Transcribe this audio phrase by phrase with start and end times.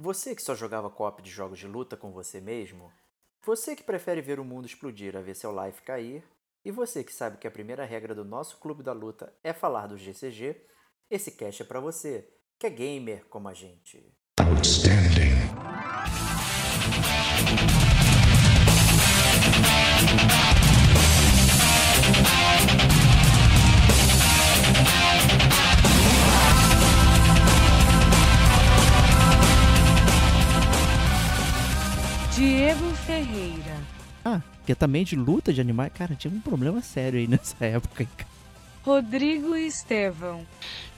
[0.00, 2.92] Você que só jogava co-op de jogos de luta com você mesmo?
[3.44, 6.22] Você que prefere ver o mundo explodir a ver seu life cair?
[6.64, 9.88] E você que sabe que a primeira regra do nosso clube da luta é falar
[9.88, 10.64] do GCG?
[11.10, 14.14] Esse cast é para você, que é gamer como a gente.
[14.38, 15.34] Outstanding.
[32.38, 33.76] Diego Ferreira.
[34.24, 35.90] Ah, que é também de luta de animais.
[35.92, 38.06] Cara, tinha um problema sério aí nessa época.
[38.84, 40.46] Rodrigo Estevão.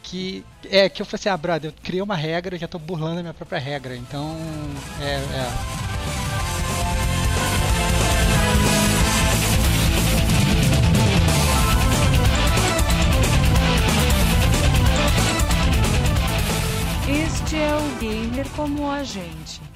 [0.02, 2.78] Que é que eu falei assim, ah, brother, eu criei uma regra e já tô
[2.78, 3.96] burlando a minha própria regra.
[3.96, 4.36] Então,
[5.00, 5.14] é.
[5.14, 5.50] é.
[17.24, 19.69] Este é o gamer como a gente.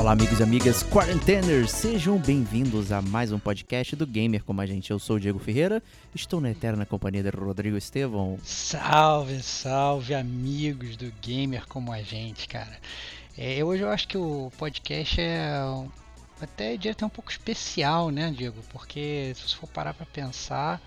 [0.00, 4.64] Olá, amigos e amigas quarenteners, sejam bem-vindos a mais um podcast do Gamer como a
[4.64, 4.90] gente.
[4.90, 5.82] Eu sou o Diego Ferreira,
[6.14, 8.38] estou na eterna companhia de Rodrigo Estevão.
[8.42, 12.78] Salve, salve, amigos do Gamer como a gente, cara.
[13.36, 15.60] É, hoje eu acho que o podcast é
[16.40, 18.62] até diria um pouco especial, né, Diego?
[18.72, 20.80] Porque se você for parar para pensar,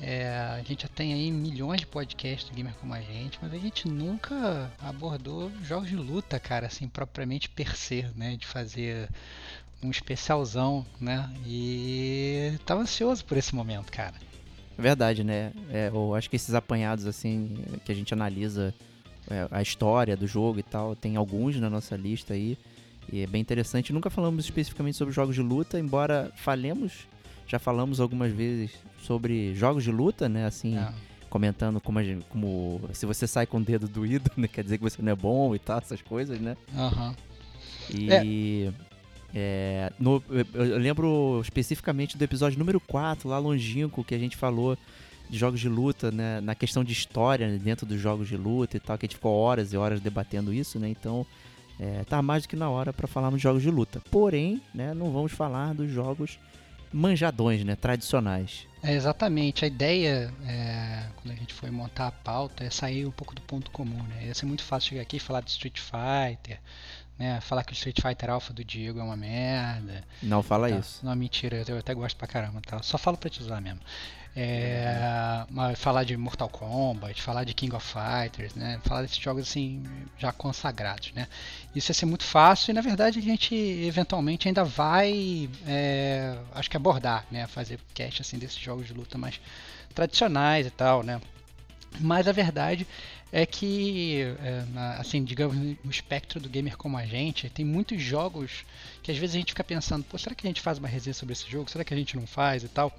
[0.00, 3.58] é, a gente já tem aí milhões de podcasts gamer como a gente, mas a
[3.58, 8.36] gente nunca abordou jogos de luta, cara, assim, propriamente per se, né?
[8.36, 9.08] De fazer
[9.82, 11.28] um especialzão, né?
[11.44, 14.14] E tava ansioso por esse momento, cara.
[14.78, 15.52] É verdade, né?
[15.70, 18.72] É, eu acho que esses apanhados, assim, que a gente analisa
[19.28, 22.56] é, a história do jogo e tal, tem alguns na nossa lista aí.
[23.12, 23.92] E é bem interessante.
[23.92, 27.08] Nunca falamos especificamente sobre jogos de luta, embora falemos
[27.48, 28.70] já falamos algumas vezes
[29.02, 30.44] sobre jogos de luta, né?
[30.46, 30.92] Assim, é.
[31.30, 34.46] comentando como, gente, como, se você sai com o dedo doído, né?
[34.46, 36.56] Quer dizer que você não é bom e tal, essas coisas, né?
[36.76, 37.08] Aham.
[37.08, 37.98] Uhum.
[37.98, 38.72] E.
[38.84, 38.88] É.
[39.34, 40.22] É, no,
[40.54, 44.76] eu lembro especificamente do episódio número 4, lá longínquo, que a gente falou
[45.28, 46.40] de jogos de luta, né?
[46.40, 49.16] Na questão de história né, dentro dos jogos de luta e tal, que a gente
[49.16, 50.88] ficou horas e horas debatendo isso, né?
[50.88, 51.26] Então,
[51.78, 54.00] é, tá mais do que na hora para falar nos jogos de luta.
[54.10, 56.38] Porém, né, não vamos falar dos jogos
[56.92, 57.76] manjadões, né?
[57.76, 58.66] Tradicionais.
[58.82, 59.64] É, exatamente.
[59.64, 63.42] A ideia, é, quando a gente foi montar a pauta, é sair um pouco do
[63.42, 64.26] ponto comum, né?
[64.26, 66.60] Ia ser muito fácil chegar aqui e falar de Street Fighter,
[67.18, 67.40] né?
[67.40, 70.04] Falar que o Street Fighter Alpha do Diego é uma merda.
[70.22, 70.78] Não fala tá?
[70.78, 71.04] isso.
[71.04, 72.80] Não, mentira, eu até gosto pra caramba, tá?
[72.82, 73.80] Só falo pra te usar mesmo.
[74.40, 75.44] É,
[75.74, 78.80] falar de Mortal Kombat, falar de King of Fighters, né?
[78.84, 79.82] Falar desses jogos assim
[80.16, 81.26] já consagrados, né?
[81.74, 86.70] Isso ia ser muito fácil e na verdade a gente eventualmente ainda vai, é, acho
[86.70, 87.48] que abordar, né?
[87.48, 89.40] Fazer cast assim desses jogos de luta mais
[89.92, 91.20] tradicionais e tal, né?
[91.98, 92.86] Mas a verdade
[93.32, 94.64] é que, é,
[95.00, 98.64] assim, digamos, no espectro do gamer como a gente, tem muitos jogos
[99.02, 101.12] que às vezes a gente fica pensando, pô, será que a gente faz uma resenha
[101.12, 101.68] sobre esse jogo?
[101.68, 102.92] Será que a gente não faz e tal?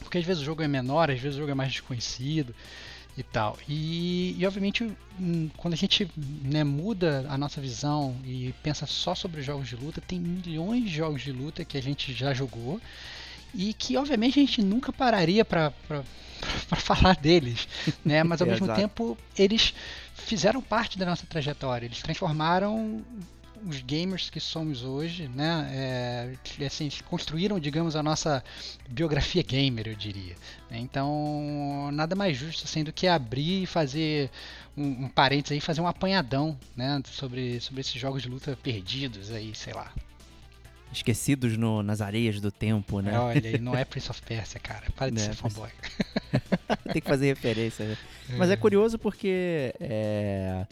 [0.00, 2.54] Porque às vezes o jogo é menor, às vezes o jogo é mais desconhecido
[3.16, 3.58] e tal.
[3.68, 4.84] E, e obviamente,
[5.18, 9.76] hum, quando a gente né, muda a nossa visão e pensa só sobre jogos de
[9.76, 12.80] luta, tem milhões de jogos de luta que a gente já jogou
[13.54, 15.72] e que obviamente a gente nunca pararia para
[16.78, 17.68] falar deles,
[18.04, 18.22] né?
[18.22, 19.74] Mas ao mesmo tempo eles
[20.14, 23.02] fizeram parte da nossa trajetória, eles transformaram
[23.66, 28.42] os gamers que somos hoje, né, é, assim, construíram, digamos, a nossa
[28.88, 30.36] biografia gamer, eu diria.
[30.70, 34.30] Então, nada mais justo assim do que abrir e fazer
[34.76, 39.30] um, um parênteses aí, fazer um apanhadão, né, sobre, sobre esses jogos de luta perdidos
[39.30, 39.92] aí, sei lá.
[40.92, 43.16] Esquecidos no, nas areias do tempo, né?
[43.16, 44.86] Olha, não é Prince of Persia, cara.
[44.96, 45.70] Para de ser fanboy.
[46.92, 47.84] Tem que fazer referência.
[47.86, 47.96] Né?
[48.36, 50.66] Mas é curioso porque é,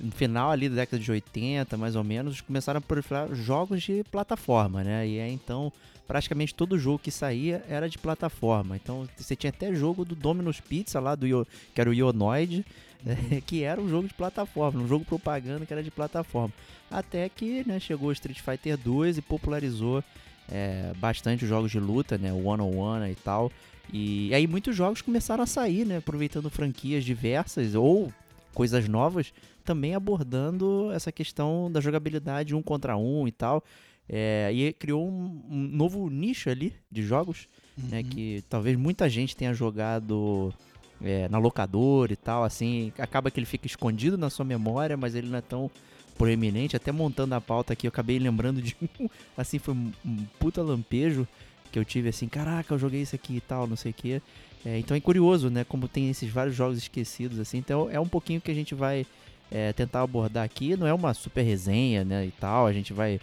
[0.00, 4.02] no final ali da década de 80, mais ou menos, começaram a proliferar jogos de
[4.10, 5.06] plataforma, né?
[5.06, 5.72] E aí, então,
[6.06, 8.76] praticamente todo jogo que saía era de plataforma.
[8.76, 12.64] Então, você tinha até jogo do Domino's Pizza lá, do que era o Ionoid,
[13.04, 13.42] né?
[13.46, 16.52] que era um jogo de plataforma, um jogo propaganda que era de plataforma.
[16.90, 20.02] Até que né, chegou o Street Fighter 2 e popularizou
[20.50, 22.32] é, bastante os jogos de luta, né?
[22.32, 23.52] O One on One e tal.
[23.92, 25.98] E aí muitos jogos começaram a sair, né?
[25.98, 28.12] Aproveitando franquias diversas ou
[28.54, 29.32] coisas novas,
[29.64, 33.64] também abordando essa questão da jogabilidade um contra um e tal.
[34.08, 37.46] É, e criou um, um, novo nicho ali de jogos,
[37.76, 37.88] né, uhum.
[37.90, 38.02] né?
[38.02, 40.52] Que talvez muita gente tenha jogado
[41.00, 45.14] é, na locadora e tal, assim, acaba que ele fica escondido na sua memória, mas
[45.14, 45.70] ele não é tão
[46.18, 46.76] proeminente.
[46.76, 50.60] Até montando a pauta aqui, eu acabei lembrando de um, assim, foi um, um puta
[50.60, 51.26] lampejo
[51.70, 54.20] que eu tive assim, caraca, eu joguei isso aqui e tal, não sei o que.
[54.64, 57.58] É, então é curioso, né, como tem esses vários jogos esquecidos, assim.
[57.58, 59.06] Então é um pouquinho que a gente vai
[59.50, 60.76] é, tentar abordar aqui.
[60.76, 62.66] Não é uma super resenha, né, e tal.
[62.66, 63.20] A gente vai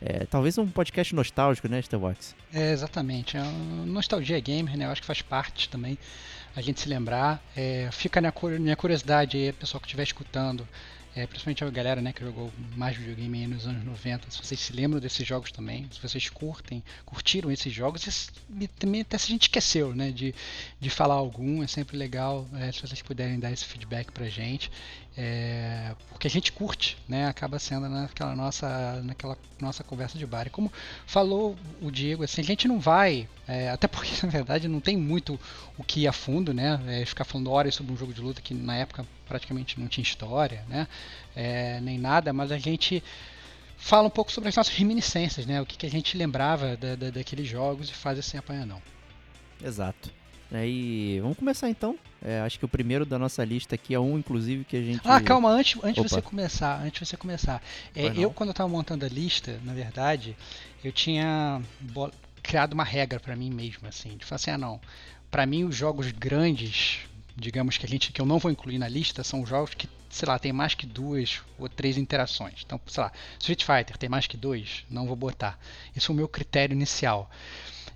[0.00, 2.34] é, talvez um podcast nostálgico, né, Starbox?
[2.52, 3.36] É, exatamente.
[3.36, 3.42] É
[3.86, 4.84] nostalgia gamer, né?
[4.84, 5.98] Eu acho que faz parte também
[6.54, 7.42] a gente se lembrar.
[7.56, 10.66] É, fica na minha curiosidade aí, pessoal que estiver escutando,
[11.16, 14.72] é, principalmente a galera né, que jogou mais videogame nos anos 90, se vocês se
[14.72, 18.30] lembram desses jogos também, se vocês curtem, curtiram esses jogos,
[18.60, 20.34] e também até se a gente esqueceu né, de,
[20.80, 24.70] de falar algum, é sempre legal é, se vocês puderem dar esse feedback pra gente.
[25.16, 27.26] É, porque a gente curte, né?
[27.28, 30.46] Acaba sendo naquela nossa, naquela nossa conversa de bar.
[30.46, 30.72] E como
[31.06, 34.96] falou o Diego, assim, a gente não vai, é, até porque na verdade não tem
[34.96, 35.38] muito
[35.78, 36.80] o que ir a fundo, né?
[36.88, 40.02] É, ficar falando horas sobre um jogo de luta que na época praticamente não tinha
[40.02, 40.88] história, né?
[41.36, 43.02] É, nem nada, mas a gente
[43.76, 45.60] fala um pouco sobre as nossas reminiscências, né?
[45.60, 48.66] O que, que a gente lembrava da, da, daqueles jogos e faz assim apanhar
[49.62, 50.10] Exato.
[50.62, 51.98] E vamos começar então.
[52.22, 55.00] É, acho que o primeiro da nossa lista aqui é um, inclusive, que a gente.
[55.04, 57.62] Ah, calma, antes, antes de você começar, antes de você começar.
[57.94, 60.36] É, eu, quando eu estava montando a lista, na verdade,
[60.84, 61.60] eu tinha
[62.42, 64.80] criado uma regra para mim mesmo, assim, de falar assim, ah não.
[65.30, 67.00] Para mim, os jogos grandes,
[67.34, 70.28] digamos que a gente que eu não vou incluir na lista, são jogos que, sei
[70.28, 72.62] lá, tem mais que duas ou três interações.
[72.64, 75.58] Então, sei lá, Street Fighter tem mais que dois, não vou botar.
[75.96, 77.30] Esse é o meu critério inicial.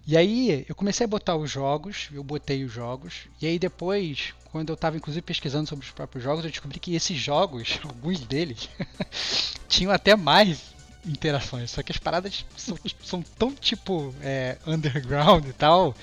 [0.07, 4.33] E aí eu comecei a botar os jogos, eu botei os jogos, e aí depois,
[4.51, 8.21] quando eu estava inclusive pesquisando sobre os próprios jogos, eu descobri que esses jogos, alguns
[8.21, 8.69] deles,
[9.69, 10.78] tinham até mais
[11.09, 11.71] interações.
[11.71, 15.95] Só que as paradas são, são tão tipo é, underground e tal.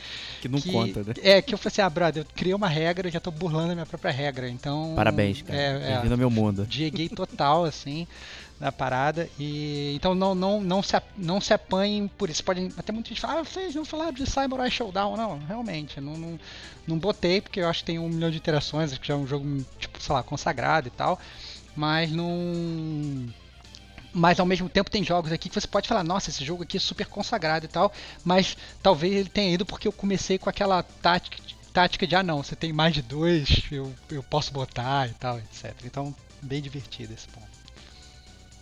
[0.42, 1.14] Que não que, conta, né?
[1.22, 3.76] É, que eu falei assim, ah, brother, eu criei uma regra, já tô burlando a
[3.76, 4.50] minha própria regra.
[4.50, 4.94] Então.
[4.96, 5.58] Parabéns, cara.
[5.58, 6.66] É, é, Bem-vindo ao meu mundo.
[6.66, 8.08] Dieguei total, assim
[8.60, 9.30] na parada.
[9.40, 12.44] E então não não não se não se apanhem por isso.
[12.44, 16.18] Podem até muita gente falar, ah, vocês não falaram de Samurai Showdown, não, realmente, não,
[16.18, 16.40] não,
[16.88, 19.18] não botei porque eu acho que tem um milhão de interações, acho que já é
[19.18, 21.20] um jogo tipo, sei lá, consagrado e tal,
[21.76, 23.28] mas não
[24.16, 26.78] mas ao mesmo tempo tem jogos aqui que você pode falar, nossa, esse jogo aqui
[26.78, 27.92] é super consagrado e tal,
[28.24, 31.38] mas talvez ele tenha ido porque eu comecei com aquela tática,
[31.74, 35.38] tática de, ah não, você tem mais de dois, eu, eu posso botar e tal,
[35.38, 35.76] etc.
[35.84, 37.46] Então, bem divertido esse ponto.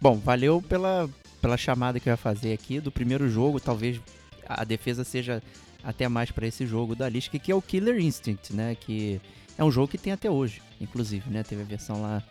[0.01, 1.07] Bom, valeu pela,
[1.39, 3.59] pela chamada que eu ia fazer aqui do primeiro jogo.
[3.59, 4.01] Talvez
[4.49, 5.41] a defesa seja
[5.83, 8.75] até mais para esse jogo da lista, que é o Killer Instinct, né?
[8.75, 9.21] Que
[9.55, 11.43] é um jogo que tem até hoje, inclusive, né?
[11.43, 12.23] Teve a versão lá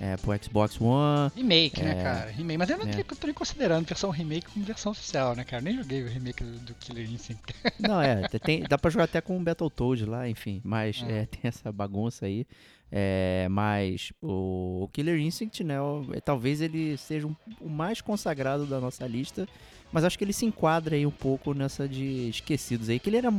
[0.00, 1.30] é, pro Xbox One.
[1.34, 2.30] Remake, né, é, né, cara?
[2.30, 2.58] Remake.
[2.58, 3.02] Mas eu não é.
[3.02, 5.62] tô nem considerando versão remake como versão oficial, né, cara?
[5.62, 7.54] Nem joguei o remake do, do Killer Instinct.
[7.78, 10.60] Não, é, tem, dá pra jogar até com o Battletoad lá, enfim.
[10.64, 11.10] Mas ah.
[11.10, 12.46] é, tem essa bagunça aí.
[12.90, 18.00] É, mas o, o, Killer Instinct, né, o, é, talvez ele seja um, o mais
[18.00, 19.46] consagrado da nossa lista,
[19.92, 23.18] mas acho que ele se enquadra aí um pouco nessa de esquecidos aí, que ele
[23.18, 23.30] era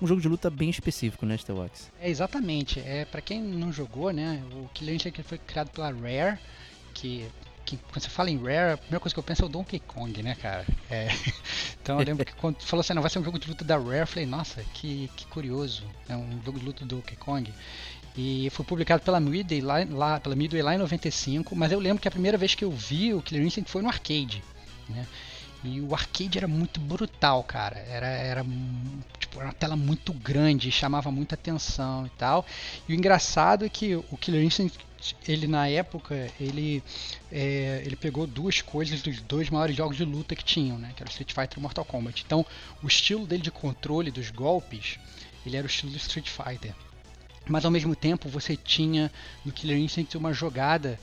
[0.00, 1.90] um jogo de luta bem específico, né, Starwax?
[2.00, 2.80] É, exatamente.
[2.80, 6.38] É, para quem não jogou, né, o Killer Instinct foi criado pela Rare,
[6.94, 7.26] que
[7.66, 9.80] que quando você fala em Rare, a primeira coisa que eu penso é o Donkey
[9.80, 10.64] Kong, né, cara?
[10.88, 11.08] É,
[11.82, 13.76] então eu lembro que quando falou assim, não, vai ser um jogo de luta da
[13.76, 17.52] Rare, eu falei, nossa, que, que curioso, é um jogo de luta do Donkey Kong.
[18.16, 22.00] E foi publicado pela Midway lá, lá, pela Midway lá em 95, mas eu lembro
[22.00, 24.42] que a primeira vez que eu vi o Killer Instinct foi no arcade,
[24.88, 25.06] né?
[25.64, 27.78] E o arcade era muito brutal, cara.
[27.78, 28.46] Era, era
[29.18, 32.46] tipo, uma tela muito grande, chamava muita atenção e tal.
[32.88, 34.78] E o engraçado é que o Killer Instinct,
[35.26, 36.82] ele na época, ele,
[37.30, 40.92] é, ele pegou duas coisas dos dois maiores jogos de luta que tinham, né?
[40.94, 42.22] Que era o Street Fighter e o Mortal Kombat.
[42.24, 42.44] Então,
[42.82, 44.98] o estilo dele de controle dos golpes,
[45.44, 46.74] ele era o estilo do Street Fighter.
[47.48, 49.10] Mas ao mesmo tempo você tinha
[49.44, 50.98] no Killer Instinct uma jogada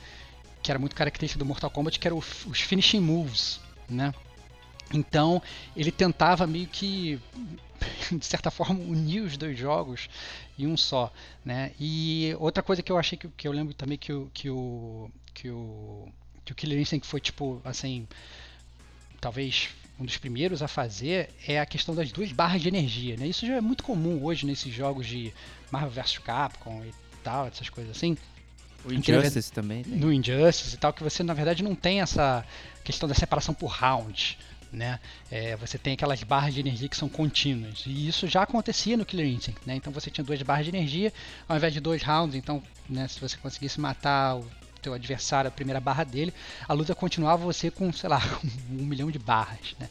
[0.61, 4.13] que era muito característica do Mortal Kombat, que era os finishing moves, né?
[4.93, 5.41] Então
[5.75, 7.19] ele tentava meio que
[8.11, 10.09] de certa forma unir os dois jogos
[10.57, 11.11] em um só,
[11.43, 11.71] né?
[11.79, 15.09] E outra coisa que eu achei que, que eu lembro também que o que o
[15.33, 16.07] que o
[16.45, 18.07] que o Killer Instinct foi tipo assim,
[19.19, 19.69] talvez
[19.99, 23.15] um dos primeiros a fazer é a questão das duas barras de energia.
[23.15, 23.27] Né?
[23.27, 25.33] Isso já é muito comum hoje nesses jogos de
[25.71, 28.17] Marvel vs Capcom e tal, essas coisas assim.
[28.85, 29.83] O Injustice que, também.
[29.83, 29.95] Tem.
[29.95, 32.45] No Injustice e tal, que você na verdade não tem essa
[32.83, 34.37] questão da separação por round.
[34.73, 34.99] Né?
[35.29, 37.83] É, você tem aquelas barras de energia que são contínuas.
[37.85, 39.61] E isso já acontecia no Killer Instinct.
[39.65, 39.75] Né?
[39.75, 41.13] Então você tinha duas barras de energia,
[41.47, 42.35] ao invés de dois rounds.
[42.35, 46.33] Então, né, se você conseguisse matar o teu adversário, a primeira barra dele,
[46.67, 48.21] a luta continuava você com, sei lá,
[48.69, 49.89] um milhão de barras, né?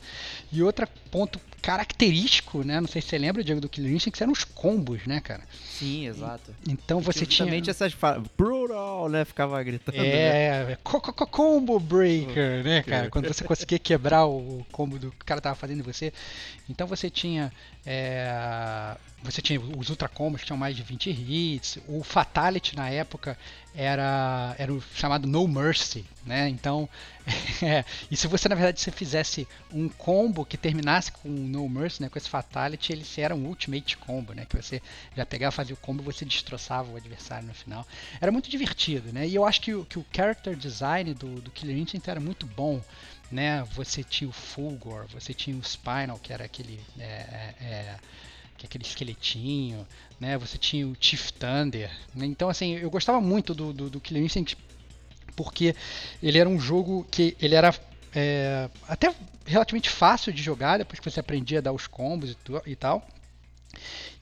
[0.53, 2.81] E outro ponto característico, né?
[2.81, 5.43] Não sei se você lembra, Diego, do Killer Instinct, que eram os combos, né, cara?
[5.79, 6.55] Sim, exato.
[6.69, 7.47] Então você tinha...
[7.47, 9.25] Justamente essas falas, brutal, né?
[9.25, 9.97] Ficava gritando.
[9.97, 10.73] né?
[10.73, 13.11] É, co- co- co- combo breaker, né, cara?
[13.11, 16.13] Quando você conseguia quebrar o combo do que o cara tava fazendo em você.
[16.69, 17.53] Então você tinha.
[17.85, 21.79] É, você tinha os ultra combos que tinham mais de 20 hits.
[21.89, 23.37] O Fatality na época
[23.75, 26.49] era, era o chamado No Mercy, né?
[26.49, 26.89] Então.
[27.63, 32.03] é, e se você na verdade se fizesse um combo que terminasse com No Mercy,
[32.03, 32.09] né?
[32.09, 34.45] Com esse Fatality, ele era um Ultimate Combo, né?
[34.49, 34.83] Que você
[35.17, 37.87] já pegava, fazia o combo você destroçava o adversário no final.
[38.21, 39.27] Era muito divertido, né?
[39.27, 42.47] E eu acho que, o- que o character design do, do Killer Instinct era muito
[42.47, 42.83] bom,
[43.33, 43.65] né?
[43.75, 46.79] Você tinha o Fulgor, você tinha o Spinal, que era aquele...
[46.99, 47.97] é, é, é,
[48.59, 49.87] que é aquele esqueletinho,
[50.21, 50.37] né?
[50.39, 51.91] Você tinha o Chief Thunder.
[52.15, 52.27] né?
[52.27, 54.57] Então, assim, eu gostava muito do, do, do Killer Instinct
[55.35, 55.75] porque
[56.23, 57.75] ele era um jogo que ele era
[58.15, 59.15] é, até
[59.47, 62.77] relativamente fácil de jogar depois que você aprendia a dar os combos e, tu- e
[62.77, 63.07] tal.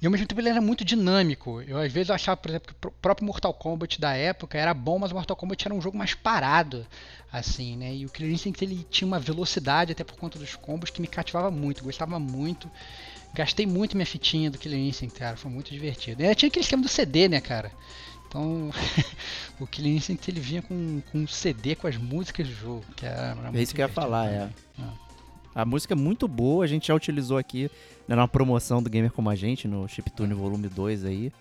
[0.01, 1.61] E ao mesmo tempo ele era muito dinâmico.
[1.63, 4.99] Eu às vezes achava, por exemplo, que o próprio Mortal Kombat da época era bom,
[4.99, 6.87] mas o Mortal Kombat era um jogo mais parado,
[7.31, 7.95] assim, né?
[7.95, 11.07] E o Killer Instinct ele tinha uma velocidade até por conta dos combos que me
[11.07, 12.71] cativava muito, gostava muito.
[13.35, 16.23] Gastei muito minha fitinha do Killer Instinct, cara, foi muito divertido.
[16.23, 17.71] E tinha aquele esquema do CD, né, cara?
[18.27, 18.71] Então,
[19.61, 23.05] o Killer Instinct ele vinha com, com um CD com as músicas do jogo, que
[23.05, 24.49] era, era É isso que eu ia falar, é.
[24.79, 25.10] Ah.
[25.55, 27.71] A música é muito boa, a gente já utilizou aqui
[28.07, 31.33] né, numa promoção do Gamer Como a Gente, no Chiptune Volume 2 aí.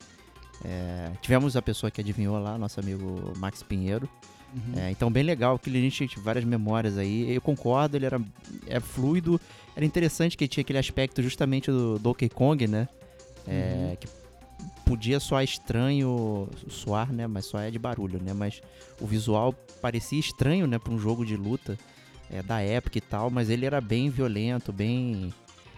[0.66, 4.10] É, tivemos a pessoa que adivinhou lá, nosso amigo Max Pinheiro.
[4.54, 4.80] Uhum.
[4.80, 7.34] É, então, bem legal, que ele tinha várias memórias aí.
[7.34, 8.20] Eu concordo, ele era
[8.68, 9.40] é fluido.
[9.76, 12.88] Era interessante que tinha aquele aspecto justamente do Donkey Kong, né?
[13.48, 14.08] É, Que
[14.86, 17.28] podia soar estranho, soar, né?
[17.28, 18.34] Mas só é de barulho, né?
[18.34, 18.62] Mas
[19.00, 20.80] o visual parecia estranho, né?
[20.80, 21.78] Pra um jogo de luta
[22.32, 23.30] é, da época e tal.
[23.30, 25.34] Mas ele era bem violento, bem...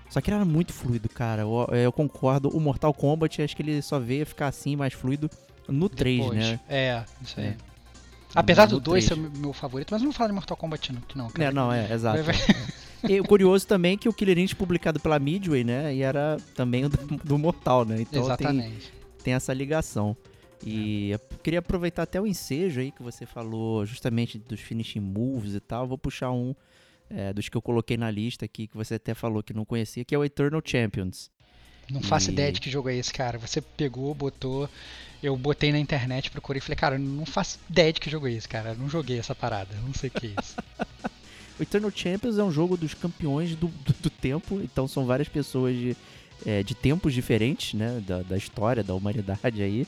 [0.09, 1.43] Só que ele era muito fluido, cara.
[1.43, 2.49] Eu, eu concordo.
[2.49, 5.29] O Mortal Kombat, acho que ele só veio ficar assim, mais fluido
[5.69, 6.37] no 3, Depois.
[6.39, 6.59] né?
[6.67, 7.45] É, isso aí.
[7.47, 7.55] É.
[8.35, 11.29] Apesar No do 2 ser meu favorito, mas não falo de Mortal Kombat não, não,
[11.29, 11.49] cara.
[11.49, 12.23] É, não, é, exato.
[12.23, 12.35] Vai-
[13.09, 15.93] E o curioso também é que o Killer Instinct publicado pela Midway, né?
[15.95, 17.95] E era também o do, do Mortal, né?
[18.01, 18.93] Então tem, Exatamente.
[19.23, 20.15] tem essa ligação.
[20.63, 25.55] E eu queria aproveitar até o ensejo aí que você falou justamente dos finishing moves
[25.55, 25.87] e tal.
[25.87, 26.53] Vou puxar um
[27.09, 30.05] é, dos que eu coloquei na lista aqui, que você até falou que não conhecia,
[30.05, 31.31] que é o Eternal Champions.
[31.89, 33.37] Não faço E- ideia de que jogo é esse, cara.
[33.39, 34.69] Você pegou, botou.
[35.21, 38.31] Eu botei na internet, procurei e falei, cara, não faço ideia de que jogo é
[38.31, 38.69] esse, cara.
[38.69, 39.75] Eu não joguei essa parada.
[39.85, 40.55] Não sei o que é isso.
[41.59, 45.29] O Eternal Champions é um jogo dos campeões do, do, do tempo, então são várias
[45.29, 45.95] pessoas de,
[46.43, 49.85] é, de tempos diferentes, né, da, da história, da humanidade aí,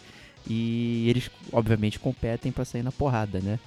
[0.47, 3.59] e eles, obviamente, competem pra sair na porrada, né.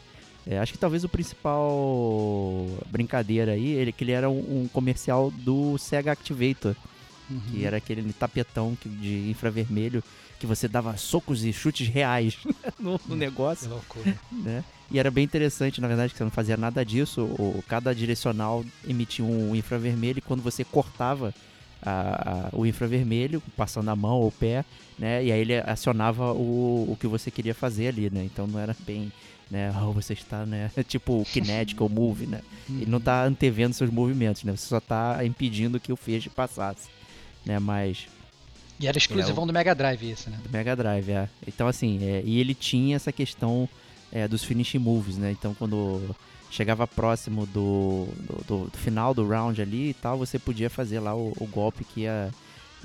[0.47, 5.31] É, acho que talvez o principal brincadeira aí, ele, que ele era um, um comercial
[5.31, 6.75] do Sega Activator,
[7.29, 7.41] Uhum.
[7.51, 10.01] que era aquele tapetão que- de infravermelho
[10.39, 12.37] que você dava socos e chutes reais
[12.79, 14.17] no, no negócio Que loucura.
[14.31, 14.63] né?
[14.93, 17.23] E era bem interessante, na verdade, que você não fazia nada disso.
[17.23, 21.35] O, cada direcional emitia um infravermelho e quando você cortava
[21.83, 24.65] a- a- o infravermelho, passando a mão ou o pé,
[24.99, 25.25] né?
[25.25, 28.25] E aí ele acionava o, o que você queria fazer ali, né?
[28.25, 29.13] Então não era bem,
[29.51, 29.73] né?
[29.83, 30.71] Oh, você está, né?
[30.89, 32.41] Tipo o kinetic ou move, né?
[32.69, 34.53] Ele não tá antevendo seus movimentos, né?
[34.57, 36.89] Você só tá impedindo que o feixe passasse,
[37.45, 37.59] né?
[37.59, 38.07] Mas
[38.81, 40.39] E era exclusivão do Mega Drive esse, né?
[40.43, 41.29] do Mega Drive, é.
[41.47, 43.69] Então, assim, é, e ele tinha essa questão
[44.13, 45.31] é, dos finishing moves, né?
[45.31, 46.15] Então, quando
[46.51, 51.15] chegava próximo do, do, do- final do round ali e tal, você podia fazer lá
[51.15, 52.31] o, o golpe que ia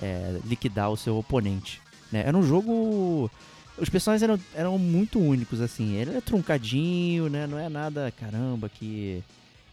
[0.01, 1.81] é, liquidar o seu oponente.
[2.11, 2.23] Né?
[2.25, 3.29] Era um jogo.
[3.77, 5.95] Os personagens eram, eram muito únicos, assim.
[5.95, 7.47] Ele é truncadinho, né?
[7.47, 9.23] Não é nada, caramba, que,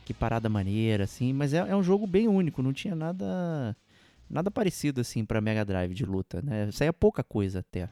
[0.05, 1.33] que parada maneira, assim.
[1.33, 3.77] Mas é, é um jogo bem único, não tinha nada
[4.31, 6.69] nada parecido assim pra Mega Drive de luta, né?
[6.71, 7.89] Saía pouca coisa até.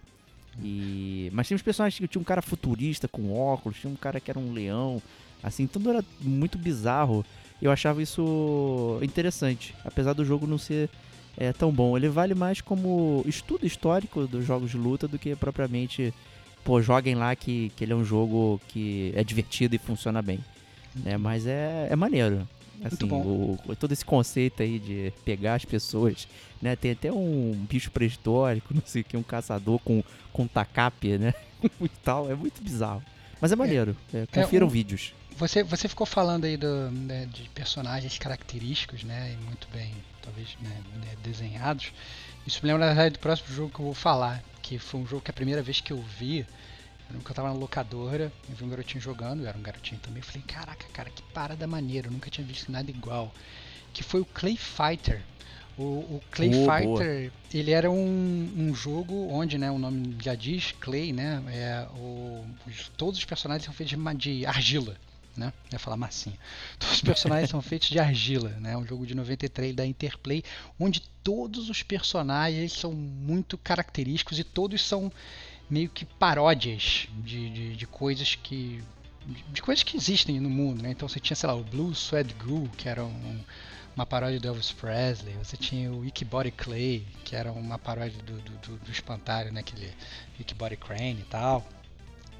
[0.62, 4.20] E mas tinha uns personagens que tinha um cara futurista com óculos, tinha um cara
[4.20, 5.02] que era um leão,
[5.46, 7.24] assim, tudo era muito bizarro.
[7.62, 10.90] Eu achava isso interessante, apesar do jogo não ser
[11.38, 11.96] é, tão bom.
[11.96, 16.12] Ele vale mais como estudo histórico dos jogos de luta do que propriamente,
[16.64, 20.38] pô, joguem lá que, que ele é um jogo que é divertido e funciona bem.
[20.94, 21.16] Né?
[21.16, 22.46] Mas é, é maneiro.
[22.84, 26.28] Assim, o- todo esse conceito aí de pegar as pessoas,
[26.60, 26.76] né?
[26.76, 31.32] Tem até um bicho pré-histórico, não sei o que, um caçador com, com tacape, né?
[31.80, 33.02] e tal, é muito bizarro.
[33.40, 35.14] Mas é maneiro, é, confiram um- vídeos.
[35.36, 39.32] Você, você ficou falando aí do, né, de personagens característicos, né?
[39.34, 41.92] E muito bem, talvez, né, né, desenhados.
[42.46, 44.42] Isso me lembra, na verdade, do próximo jogo que eu vou falar.
[44.62, 46.46] Que foi um jogo que a primeira vez que eu vi,
[47.10, 50.20] Eu eu tava na locadora, eu vi um garotinho jogando, eu era um garotinho também.
[50.20, 53.32] Eu falei, caraca, cara, que parada maneira, eu nunca tinha visto nada igual.
[53.92, 55.22] Que foi o Clay Fighter.
[55.78, 55.82] O,
[56.16, 57.04] o Clay Oh, boa.
[57.04, 61.86] Fighter, ele era um, um jogo onde, né, o nome já diz, Clay, né, é,
[61.94, 64.96] o, os- todos os personagens são feitos de, de argila,
[65.36, 66.36] né, eu ia falar massinha.
[66.78, 70.42] Todos os personagens são feitos de argila, né, um jogo de 93 da Interplay,
[70.78, 75.10] onde todos os personagens são muito característicos e todos são
[75.68, 78.82] meio que paródias de, de, de coisas que
[79.52, 80.92] de, coisas que existem no mundo, né?
[80.92, 83.40] Então você tinha, sei lá, o Blue Sweat Goo, que era um-
[83.96, 88.22] uma paródia do Elvis Presley, você tinha o Icky Body Clay, que era uma paródia
[88.22, 89.60] do, do, do, do espantalho, né?
[89.60, 89.90] Aquele
[90.38, 91.66] Icky Body Crane e tal.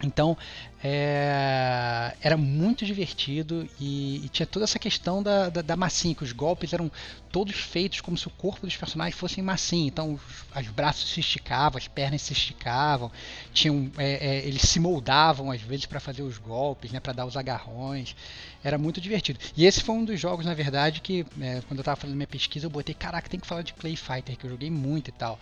[0.02, 0.36] Então,
[0.84, 6.22] é, era muito divertido e, e tinha toda essa questão da, da, da massinha, que
[6.22, 6.92] os golpes eram
[7.32, 9.88] todos feitos como se o corpo dos personagens fossem massinha.
[9.88, 10.20] Então, os,
[10.60, 13.10] os braços se esticavam, as pernas se esticavam,
[13.52, 17.26] tinham, é, é, eles se moldavam às vezes para fazer os golpes, né, para dar
[17.26, 18.14] os agarrões.
[18.62, 19.38] Era muito divertido.
[19.56, 22.26] E esse foi um dos jogos, na verdade, que é, quando eu estava fazendo minha
[22.26, 25.12] pesquisa, eu botei, caraca, tem que falar de Clay Fighter, que eu joguei muito e
[25.12, 25.38] tal.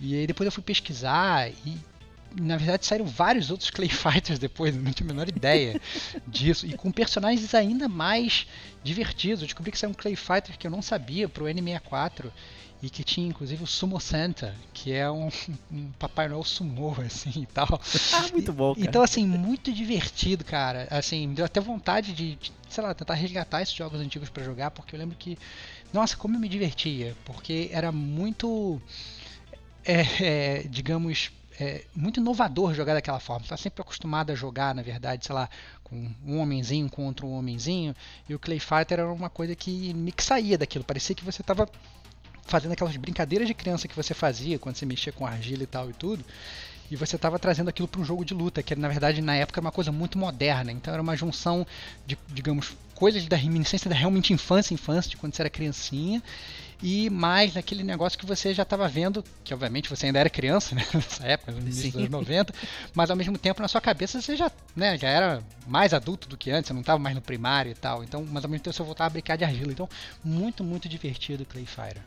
[0.00, 1.78] E aí depois eu fui pesquisar e
[2.40, 5.80] na verdade saíram vários outros Clay Fighters depois, não tinha a menor ideia
[6.26, 6.66] disso.
[6.66, 8.46] E com personagens ainda mais
[8.82, 9.40] divertidos.
[9.40, 12.30] Eu descobri que saiu um Clay Fighter que eu não sabia pro N64
[12.82, 15.28] e que tinha inclusive o Sumo Santa, que é um,
[15.70, 17.80] um Papai Noel sumô, assim e tal.
[18.12, 18.86] Ah, muito bom, cara.
[18.86, 20.88] Então, assim, muito divertido, cara.
[20.90, 24.42] Assim, me deu até vontade de, de, sei lá, tentar resgatar esses jogos antigos pra
[24.42, 25.38] jogar, porque eu lembro que,
[25.92, 28.82] nossa, como eu me divertia, porque era muito,
[29.84, 33.44] é, é, digamos, é, muito inovador jogar daquela forma.
[33.44, 35.48] Você tá sempre acostumado a jogar, na verdade, sei lá,
[35.82, 37.94] com um homenzinho contra um homenzinho,
[38.28, 40.84] e o Clay Fighter era uma coisa que me saía daquilo.
[40.84, 41.68] Parecia que você tava
[42.44, 45.90] fazendo aquelas brincadeiras de criança que você fazia quando você mexia com argila e tal
[45.90, 46.24] e tudo.
[46.90, 49.60] E você estava trazendo aquilo para um jogo de luta, que na verdade na época
[49.60, 50.70] era uma coisa muito moderna.
[50.70, 51.66] Então era uma junção
[52.06, 56.22] de, digamos, coisas da reminiscência da realmente infância, infância, de quando você era criancinha,
[56.82, 60.74] e mais naquele negócio que você já estava vendo, que obviamente você ainda era criança,
[60.74, 62.52] né, nessa época, no início dos anos 90,
[62.94, 66.36] mas ao mesmo tempo na sua cabeça você já, né, já era mais adulto do
[66.36, 68.02] que antes, você não estava mais no primário e tal.
[68.02, 69.70] Então, mas ao mesmo tempo você voltava a brincar de argila.
[69.70, 69.88] Então,
[70.24, 72.02] muito, muito divertido o Clay Fighter.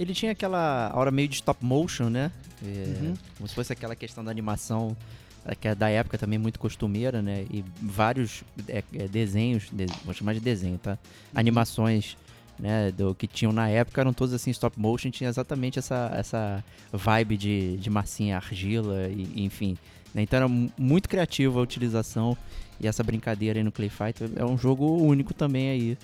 [0.00, 2.32] Ele tinha aquela aura meio de stop motion, né?
[2.64, 3.14] É, Uhum.
[3.36, 4.96] Como se fosse aquela questão da animação
[5.44, 7.44] é, que é da época também muito costumeira, né?
[7.50, 10.96] E vários é, é, desenhos, de- vou chamar de desenho, tá?
[11.34, 12.16] Animações,
[12.62, 12.92] né?
[12.92, 17.36] Do que tinham na época eram todos assim stop motion, tinha exatamente essa, essa vibe
[17.36, 19.76] de, de massinha argila e enfim.
[20.14, 20.22] né?
[20.22, 22.36] Então era mu- muito criativa a utilização
[22.80, 25.98] e essa brincadeira aí no Clay Fighter é um jogo único também aí.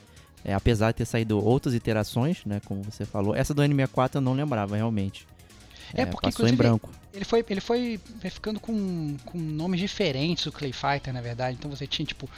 [0.45, 4.21] É, apesar de ter saído outras iterações, né, como você falou, essa do N64 eu
[4.21, 5.27] não lembrava realmente.
[5.93, 6.91] É, porque, passou em branco.
[7.15, 11.57] Ele foi, ele foi foi ficando com, com nomes diferentes, o Clay Fighter, na verdade.
[11.59, 12.29] Então você tinha tipo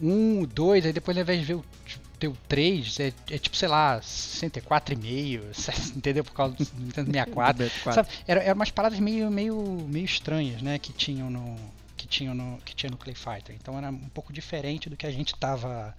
[0.00, 1.64] um, dois, aí depois ao invés de ver o,
[2.20, 6.22] ter o 3, é, é tipo, sei lá, 64,5, entendeu?
[6.22, 7.70] Por causa do Nintendo 64.
[7.92, 9.56] Sabe, era, era umas paradas meio, meio,
[9.88, 11.56] meio estranhas, né, que tinham no
[11.96, 13.54] que tinham no que tinha no Clay Fighter.
[13.60, 15.94] Então era um pouco diferente do que a gente tava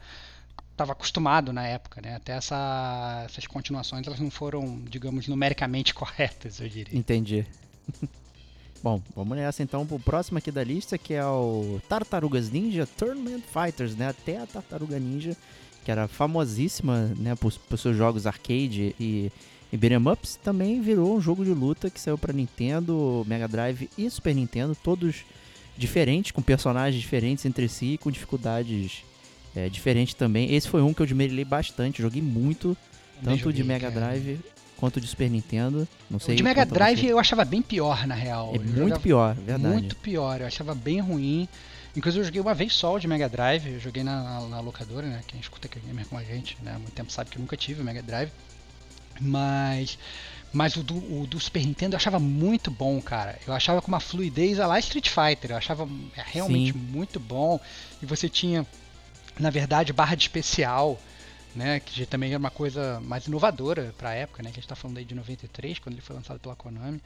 [0.75, 2.15] tava acostumado na época, né?
[2.15, 6.97] Até essa, essas continuações elas não foram, digamos, numericamente corretas, eu diria.
[6.97, 7.45] Entendi.
[8.81, 13.43] Bom, vamos nessa então pro próximo aqui da lista, que é o Tartarugas Ninja Tournament
[13.43, 14.07] Fighters, né?
[14.07, 15.37] Até a Tartaruga Ninja,
[15.83, 19.31] que era famosíssima, né, por, por seus jogos arcade e,
[19.71, 23.89] e beat'em ups, também virou um jogo de luta que saiu pra Nintendo, Mega Drive
[23.97, 25.23] e Super Nintendo, todos
[25.77, 29.03] diferentes, com personagens diferentes entre si, com dificuldades
[29.55, 30.53] é, diferentes também.
[30.53, 32.77] Esse foi um que eu desmerilei bastante, joguei muito,
[33.23, 34.05] tanto de joguei, Mega cara.
[34.07, 34.39] Drive
[34.77, 35.87] quanto de Super Nintendo.
[36.09, 37.11] Não sei O de Mega Drive você.
[37.11, 38.53] eu achava bem pior, na real.
[38.55, 39.73] É muito pior, verdade.
[39.73, 41.47] Muito pior, eu achava bem ruim.
[41.95, 44.59] Inclusive eu joguei uma vez só o de Mega Drive, eu joguei na, na- na
[44.61, 45.21] locadora, né?
[45.27, 46.71] Quem escuta aqui gamer com a gente, né?
[46.75, 48.31] Há muito tempo sabe que eu nunca tive o Mega Drive.
[49.19, 49.97] Mas.
[50.53, 53.39] Mas o do, o do Super Nintendo eu achava muito bom, cara.
[53.47, 55.51] Eu achava com uma fluidez a lá Street Fighter.
[55.51, 56.77] Eu achava é, realmente Sim.
[56.77, 57.57] muito bom.
[58.01, 58.65] E você tinha,
[59.39, 60.99] na verdade, barra de especial,
[61.55, 61.79] né?
[61.79, 64.49] Que também era uma coisa mais inovadora pra época, né?
[64.51, 67.01] Que a gente tá falando aí de 93, quando ele foi lançado pela Konami.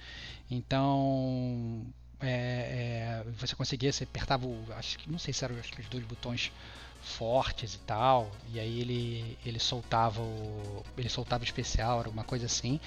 [0.50, 1.82] Então.
[2.22, 5.82] É, é, você conseguia, você apertava, o, acho que não sei se eram acho que
[5.82, 6.52] os dois botões
[7.02, 12.24] fortes e tal, e aí ele ele soltava o ele soltava o especial, era uma
[12.24, 12.80] coisa assim.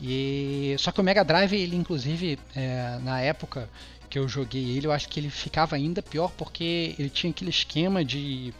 [0.00, 3.68] E só que o Mega Drive, ele inclusive é, na época
[4.08, 7.50] que eu joguei ele, eu acho que ele ficava ainda pior porque ele tinha aquele
[7.50, 8.54] esquema de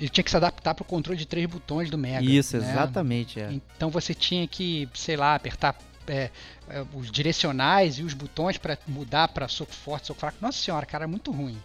[0.00, 2.24] ele tinha que se adaptar para o controle de três botões do Mega.
[2.24, 2.70] Isso, né?
[2.70, 3.40] exatamente.
[3.40, 3.52] É.
[3.52, 5.76] Então você tinha que, sei lá, apertar
[6.08, 6.30] é,
[6.68, 10.38] é, os direcionais e os botões para mudar para soco forte, soco fraco.
[10.40, 11.58] Nossa senhora, cara, é muito ruim.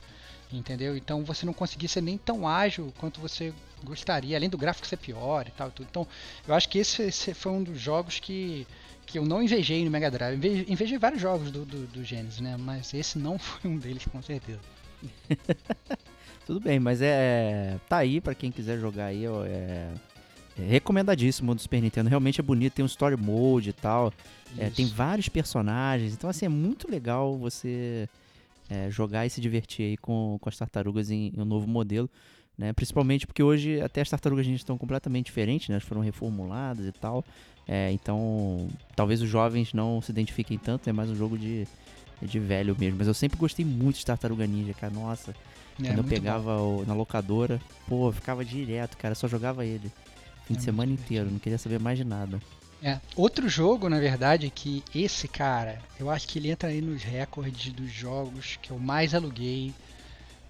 [0.52, 0.96] Entendeu?
[0.96, 3.52] Então você não conseguia ser nem tão ágil quanto você
[3.84, 5.72] gostaria, além do gráfico ser pior e tal.
[5.72, 5.88] Tudo.
[5.90, 6.08] Então
[6.48, 8.68] eu acho que esse, esse foi um dos jogos que
[9.06, 10.66] que eu não invejei no Mega Drive.
[10.68, 12.56] Invejei vários jogos do, do, do Genesis, né?
[12.58, 14.60] Mas esse não foi um deles, com certeza.
[16.46, 17.80] Tudo bem, mas é.
[17.88, 19.26] Tá aí para quem quiser jogar aí.
[19.26, 19.90] É,
[20.58, 22.10] é recomendadíssimo do Super Nintendo.
[22.10, 24.14] Realmente é bonito, tem um story mode e tal.
[24.58, 26.14] É, tem vários personagens.
[26.14, 28.08] Então, assim, é muito legal você
[28.70, 32.10] é, jogar e se divertir aí com, com as tartarugas em, em um novo modelo.
[32.58, 32.72] Né?
[32.72, 35.76] Principalmente porque hoje até as tartarugas gente estão completamente diferentes, né?
[35.76, 37.26] Elas foram reformuladas e tal.
[37.68, 41.68] É, então, talvez os jovens não se identifiquem tanto, é mais um jogo de,
[42.22, 42.98] de velho mesmo.
[43.00, 44.94] Mas eu sempre gostei muito de Tartaruga Ninja, cara.
[44.94, 45.34] Nossa,
[45.82, 49.16] é, quando eu pegava o, na locadora, pô, ficava direto, cara.
[49.16, 49.92] Só jogava ele.
[50.46, 52.40] Fim é de semana inteiro, não queria saber mais de nada.
[52.82, 57.02] É, outro jogo, na verdade, que esse cara, eu acho que ele entra aí nos
[57.02, 59.74] recordes dos jogos que eu mais aluguei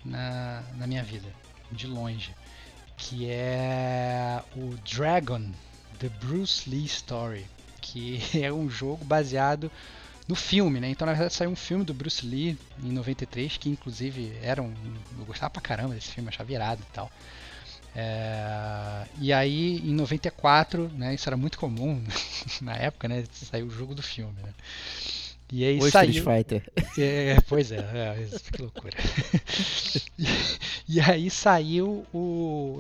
[0.04, 1.28] na, na minha vida,
[1.72, 2.34] de longe.
[2.98, 5.52] Que é o Dragon
[6.00, 7.46] The Bruce Lee Story,
[7.80, 9.72] que é um jogo baseado
[10.28, 10.90] no filme, né?
[10.90, 14.74] Então, na verdade, saiu um filme do Bruce Lee em 93, que inclusive era um.
[15.20, 17.12] Eu gostava pra caramba desse filme, achava virado e tal.
[17.96, 21.14] É, e aí, em 94, né?
[21.14, 22.04] Isso era muito comum
[22.62, 23.24] na época, né?
[23.32, 24.54] Saiu o jogo do filme, né?
[25.52, 26.10] E aí o saiu.
[26.10, 26.64] Street Fighter.
[26.98, 28.98] É, pois é, é, que loucura.
[30.18, 30.26] e,
[30.90, 32.80] e, aí saiu o,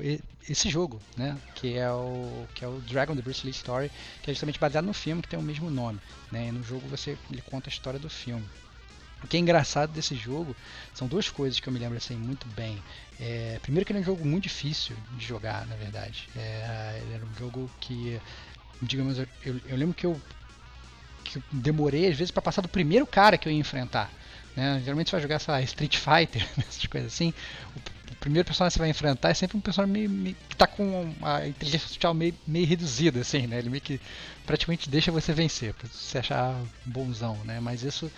[0.50, 1.38] esse jogo, né?
[1.54, 3.92] Que é o que é o Dragon the Bruce Lee Story,
[4.24, 6.00] que é justamente baseado no filme que tem o mesmo nome,
[6.32, 6.48] né?
[6.48, 8.46] E no jogo você ele conta a história do filme.
[9.24, 10.56] O que é engraçado desse jogo
[10.94, 12.82] são duas coisas que eu me lembro assim muito bem.
[13.26, 16.28] É, primeiro que ele é um jogo muito difícil de jogar, na verdade.
[16.36, 18.20] É, ele era um jogo que,
[18.82, 19.26] digamos, eu,
[19.66, 20.20] eu, lembro que eu
[21.24, 24.12] que eu demorei às vezes para passar do primeiro cara que eu ia enfrentar.
[24.58, 24.82] Né?
[24.84, 27.34] Geralmente você vai jogar, sei lá, Street Fighter, essas coisas assim.
[28.12, 30.68] O, primeiro personagem que você vai enfrentar é sempre um personagem meio, meio, que está
[30.68, 33.60] com a inteligência social meio, meio reduzida, assim, né?
[33.60, 34.00] Ele meio que
[34.46, 37.60] praticamente deixa você vencer, para você achar bonzão, né?
[37.60, 38.12] Mas isso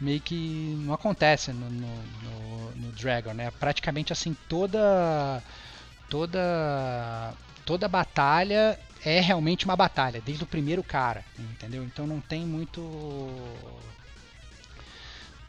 [0.00, 3.50] meio que não acontece no, no, no, no Dragon, né?
[3.50, 5.42] Praticamente assim toda
[6.08, 11.84] toda toda batalha é realmente uma batalha, desde o primeiro cara, entendeu?
[11.84, 12.80] Então não tem muito.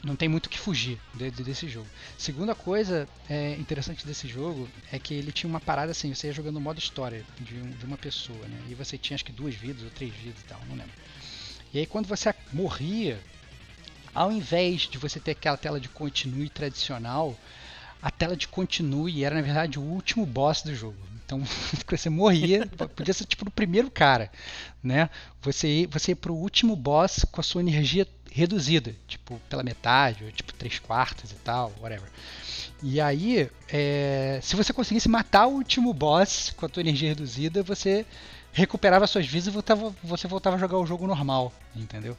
[0.04, 1.86] Não tem muito que fugir de, de, desse jogo.
[2.18, 6.32] Segunda coisa é, interessante desse jogo é que ele tinha uma parada assim: você ia
[6.32, 8.60] jogando modo história de, um, de uma pessoa, né?
[8.68, 10.92] E você tinha acho que duas vidas ou três vidas e tal, não lembro.
[11.72, 13.20] E aí quando você morria,
[14.12, 17.38] ao invés de você ter aquela tela de continue tradicional,
[18.02, 20.98] a tela de continue era na verdade o último boss do jogo.
[21.24, 21.40] Então
[21.88, 24.32] você morria, podia ser tipo o primeiro cara,
[24.82, 25.08] né?
[25.42, 30.32] Você você ia pro último boss com a sua energia reduzida, tipo pela metade, ou
[30.32, 32.08] tipo três quartos e tal, whatever.
[32.82, 37.62] E aí, é, se você conseguisse matar o último boss com a tua energia reduzida,
[37.62, 38.04] você
[38.52, 42.16] recuperava suas vidas e voltava, você voltava a jogar o jogo normal, entendeu?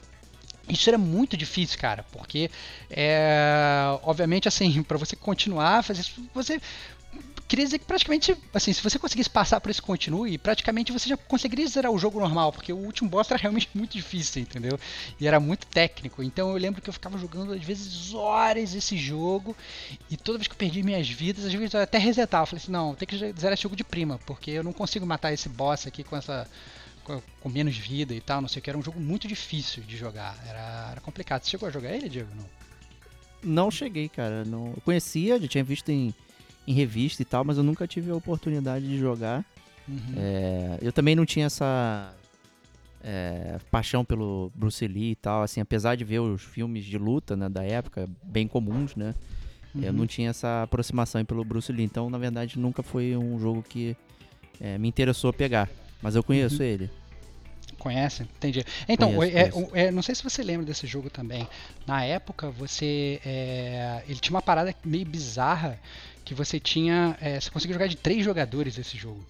[0.68, 2.50] Isso era muito difícil, cara, porque
[2.90, 6.62] é, obviamente assim, para você continuar fazer isso, você
[7.54, 11.16] queria dizer que praticamente, assim, se você conseguisse passar por esse continue, praticamente você já
[11.16, 14.80] conseguiria zerar o jogo normal, porque o último boss era realmente muito difícil, entendeu?
[15.20, 16.24] E era muito técnico.
[16.24, 19.56] Então eu lembro que eu ficava jogando às vezes horas esse jogo,
[20.10, 22.42] e toda vez que eu perdi minhas vidas, às vezes eu até resetava.
[22.42, 25.06] Eu falei assim: não, tem que zerar esse jogo de prima, porque eu não consigo
[25.06, 26.50] matar esse boss aqui com essa.
[27.04, 28.70] Com, menos vida e tal, não sei o que.
[28.70, 30.36] Era um jogo muito difícil de jogar.
[30.48, 31.44] Era, era complicado.
[31.44, 32.30] Você chegou a jogar ele, Diego?
[32.34, 32.46] Não?
[33.44, 34.44] Não cheguei, cara.
[34.46, 34.68] Não...
[34.68, 36.16] Eu conhecia, já tinha visto em
[36.68, 39.46] em revista e tal, mas eu nunca tive a oportunidade de jogar.
[39.88, 40.14] Uhum.
[40.16, 42.14] É, eu também não tinha essa
[43.04, 47.36] é, paixão pelo Bruce Lee e tal, assim, apesar de ver os filmes de luta
[47.36, 49.14] né, da época, bem comuns, né?
[49.76, 49.84] Uhum.
[49.84, 53.62] Eu não tinha essa aproximação pelo Bruce Lee, então na verdade nunca foi um jogo
[53.62, 53.98] que
[54.62, 55.70] é, me interessou pegar,
[56.02, 56.68] mas eu conheço uhum.
[56.68, 56.90] ele.
[57.78, 58.24] Conhece?
[58.24, 58.64] Entendi.
[58.88, 59.76] Então, conheço, é, conheço.
[59.76, 61.46] É, não sei se você lembra desse jogo também.
[61.86, 63.20] Na época, você.
[63.26, 65.78] É, ele tinha uma parada meio bizarra
[66.24, 67.18] que você tinha.
[67.22, 69.24] É, você conseguia jogar de três jogadores esse jogo.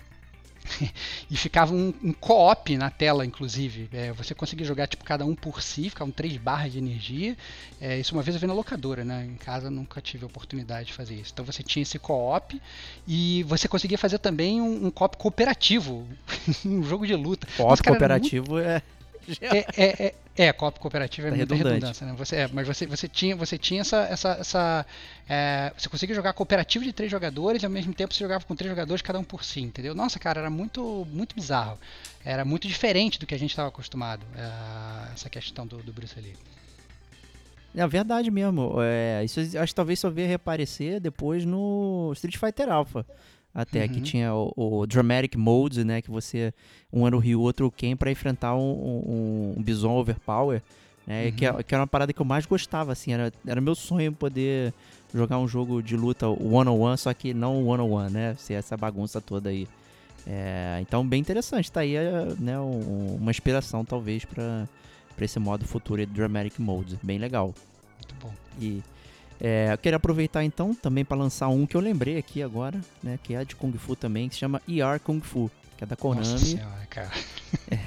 [1.30, 3.90] e ficava um, um co-op na tela, inclusive.
[3.92, 7.38] É, você conseguia jogar tipo cada um por si, ficavam três barras de energia.
[7.80, 9.26] É, isso uma vez eu vi na locadora, né?
[9.26, 11.32] Em casa nunca tive a oportunidade de fazer isso.
[11.34, 12.60] Então você tinha esse co-op
[13.08, 16.08] e você conseguia fazer também um, um co-op cooperativo,
[16.66, 17.48] um jogo de luta.
[17.58, 18.68] Co-op cooperativo muito...
[18.68, 18.82] é
[19.42, 20.16] É, é, é,
[20.48, 22.14] é co cooperativo é Tá muita redundância, né?
[22.18, 24.04] Você, é, mas você, você tinha, você tinha essa.
[24.04, 24.86] essa, essa
[25.30, 28.56] é, você conseguia jogar cooperativo de três jogadores e ao mesmo tempo você jogava com
[28.56, 29.96] três jogadores, cada um por si, entendeu?
[29.96, 31.80] Nossa, cara, era muito, muito bizarro.
[32.26, 36.20] Era muito diferente do que a gente estava acostumado, é, essa questão do, do Bruce
[36.20, 36.36] Lee.
[37.76, 38.76] É verdade mesmo.
[38.82, 43.06] É, isso acho que talvez só veio reaparecer depois no Street Fighter Alpha.
[43.54, 44.04] Até que Uhum.
[44.04, 46.02] tinha o, o Dramatic Modes, né?
[46.02, 46.52] Que você,
[46.92, 50.62] um era o Ryu, outro o Ken, pra enfrentar um, um, um Bison Overpower.
[51.06, 53.12] Né, que, é- que era uma parada que eu mais gostava, assim.
[53.14, 54.74] Era, era meu sonho poder
[55.14, 58.36] jogar um jogo de luta one-on-one, só que não one-on-one, né?
[58.40, 59.68] Ser essa bagunça toda aí.
[60.26, 61.70] É, então, bem interessante.
[61.72, 64.68] Tá aí é, né, um- uma inspiração, talvez, pra,
[65.16, 66.98] pra esse modo futuro do Dramatic Modes.
[67.04, 67.54] Bem legal.
[67.98, 68.34] Muito bom.
[68.62, 68.82] E
[69.44, 73.20] é, eu queria aproveitar então também para lançar um que eu lembrei aqui agora, né?
[73.22, 75.96] Que é de Kung Fu também, que se chama ER Kung Fu, que é da
[75.98, 76.26] Konami.
[76.28, 77.12] Nossa senhora, cara.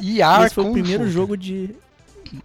[0.00, 1.70] E ER esse foi o primeiro Fu, jogo de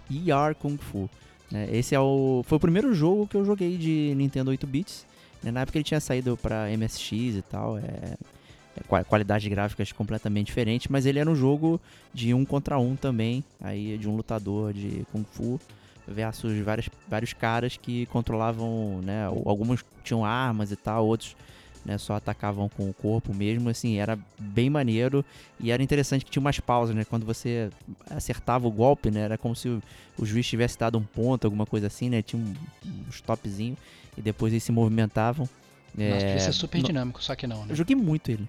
[0.10, 1.10] ER Kung Fu.
[1.52, 1.68] Né?
[1.72, 5.06] Esse é o foi o primeiro jogo que eu joguei de Nintendo 8 bits.
[5.44, 5.52] Né?
[5.52, 10.48] Na época ele tinha saído para MSX e tal, é, é qua- qualidade gráfica completamente
[10.48, 11.82] diferente, mas ele era um jogo
[12.14, 15.60] de um contra um também, aí de um lutador de Kung Fu
[16.08, 19.26] versus vários, vários caras que controlavam, né?
[19.46, 21.36] Alguns tinham armas e tal, outros
[21.84, 25.26] né, só atacavam com o corpo mesmo, assim, era bem maneiro
[25.60, 27.04] e era interessante que tinha umas pausas, né?
[27.06, 27.70] Quando você
[28.10, 29.22] acertava o golpe, né?
[29.22, 29.82] Era como se o,
[30.18, 32.22] o juiz tivesse dado um ponto, alguma coisa assim, né?
[32.22, 32.54] Tinha um,
[32.86, 33.76] um stopzinho
[34.18, 35.50] e depois eles se movimentavam.
[35.96, 37.68] Nossa, É, ser super no- dinâmico, só que não, né?
[37.72, 38.48] eu joguei muito ele.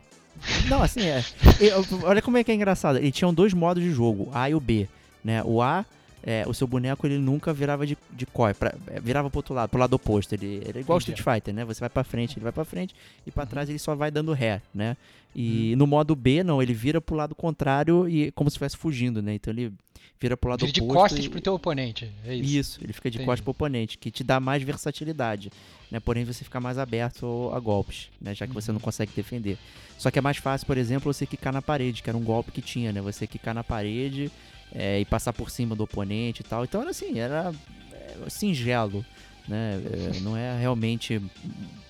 [0.69, 1.25] Não, assim, é.
[1.61, 2.99] eu- olha como é que é engraçado.
[2.99, 4.88] Ele tinha dois modos de jogo, A e o B.
[5.25, 5.43] Né?
[5.43, 5.85] O A,
[6.23, 9.55] é, o seu boneco, ele nunca virava de, de coi, pra- é, virava pro outro
[9.55, 10.33] lado, pro lado oposto.
[10.35, 11.19] Ele, ele é igual Entendi.
[11.19, 11.65] Street Fighter, né?
[11.65, 12.95] Você vai pra frente, ele vai pra frente,
[13.27, 13.49] e pra Uhum.
[13.51, 14.97] trás ele só vai dando ré, né?
[15.35, 19.23] E no modo B, não, ele vira pro lado contrário e como se estivesse fugindo,
[19.23, 19.35] né?
[19.35, 19.73] Então ele
[20.21, 20.99] vira pro lado Vira de oposto.
[21.01, 22.09] costas e- pro teu oponente.
[22.25, 22.59] É isso.
[22.59, 23.27] isso, ele fica de Entendi.
[23.27, 25.51] costas pro oponente, que te dá mais versatilidade,
[25.91, 25.99] né?
[26.01, 28.35] Porém, você fica mais aberto a golpes, né?
[28.35, 28.83] Já que você não Uhum.
[28.85, 29.57] consegue defender.
[29.99, 32.53] Só que é mais fácil, por exemplo, você quicar na parede, que era um golpe
[32.53, 33.01] que tinha, né?
[33.01, 34.31] Você quicar na parede
[34.75, 36.65] é, e passar por cima do oponente e tal.
[36.65, 37.53] Então era assim, era
[37.93, 39.05] é, singelo,
[39.49, 39.81] né?
[40.17, 41.21] É, não é realmente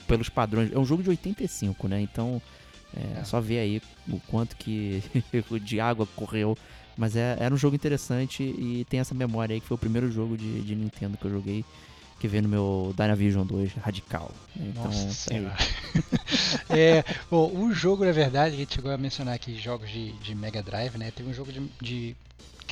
[0.07, 0.73] pelos padrões.
[0.73, 2.01] É um jogo de 85, né?
[2.01, 2.41] Então
[2.97, 3.25] é, É.
[3.25, 5.03] só ver aí o quanto que
[5.63, 6.57] de água correu.
[6.97, 10.11] Mas é- era um jogo interessante e tem essa memória aí que foi o primeiro
[10.13, 11.65] jogo de, de Nintendo que eu joguei,
[12.21, 14.31] que veio no meu Dynavision 2 Radical.
[14.55, 15.57] Então, Nossa tá senhora.
[16.69, 20.35] é, bom, o jogo, na verdade, a gente chegou a mencionar aqui jogos de, de
[20.35, 21.11] Mega Drive, né?
[21.11, 22.17] Teve um jogo de, de-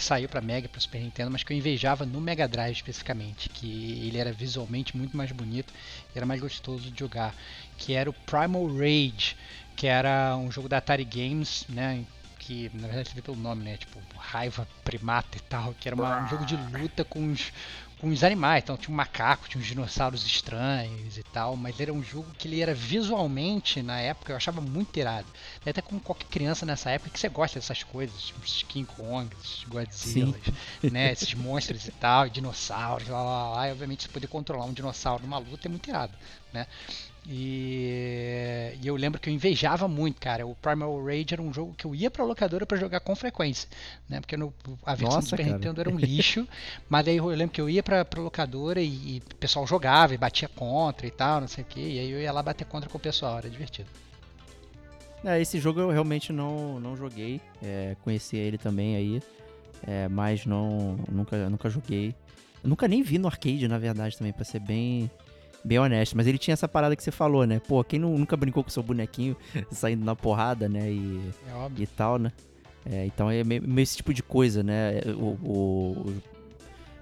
[0.01, 3.51] que saiu pra Mega, pra Super Nintendo, mas que eu invejava no Mega Drive especificamente,
[3.51, 5.75] que ele era visualmente muito mais bonito
[6.15, 7.37] e era mais gostoso de jogar,
[7.77, 9.37] que era o Primal Rage,
[9.77, 12.03] que era um jogo da Atari Games, né?
[12.39, 13.77] Que na verdade você vê pelo nome, né?
[13.77, 17.53] Tipo, raiva primata e tal, que era uma- um jogo de luta com os,
[18.01, 18.63] com os animais.
[18.63, 22.49] Então tinha um macaco, tinha uns dinossauros estranhos e tal, mas era um jogo que
[22.49, 25.27] ele era visualmente, na época, eu achava muito irado.
[25.65, 29.29] Até como qualquer criança nessa época que você gosta dessas coisas, tipo esses King Kong,
[29.43, 30.39] esses Godzilla,
[30.91, 31.13] né?
[31.13, 33.69] Esses monstros e tal, e dinossauros, lá, lá, lá.
[33.69, 36.15] E obviamente você poder controlar um dinossauro numa luta é muito irado,
[36.53, 36.67] né?
[37.29, 40.47] E, e eu lembro que eu invejava muito, cara.
[40.47, 43.69] O Primal Rage era um jogo que eu ia pra locadora pra jogar com frequência,
[44.09, 44.21] né?
[44.21, 44.53] Porque no-
[44.85, 45.59] a versão Nossa, do Super cara.
[45.59, 46.47] Nintendo era um lixo,
[46.89, 50.15] mas aí eu lembro que eu ia pra, pra locadora e, e o pessoal jogava
[50.15, 51.81] e batia contra e tal, não sei o que.
[51.81, 53.89] E aí eu ia lá bater contra com o pessoal, era divertido.
[55.25, 57.41] É, esse jogo eu realmente não, não joguei.
[57.63, 59.23] É, conheci ele também aí.
[59.87, 62.15] é, mas não nunca, nunca joguei.
[62.63, 65.11] Eu nunca nem vi no arcade, na verdade, também, pra ser bem,
[65.65, 66.17] bem honesto.
[66.17, 67.61] Mas ele tinha essa parada que você falou, né?
[67.67, 69.37] Pô, quem não- nunca brincou com seu bonequinho
[69.71, 70.91] saindo na porrada, né?
[70.91, 71.83] E, É óbvio.
[71.83, 72.33] e tal, né?
[72.85, 75.01] É, então é meio, meio esse tipo de coisa, né?
[75.17, 76.15] O, o-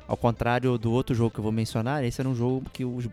[0.08, 3.04] ao contrário do outro jogo que eu vou mencionar, esse era um jogo que os,
[3.06, 3.10] eh,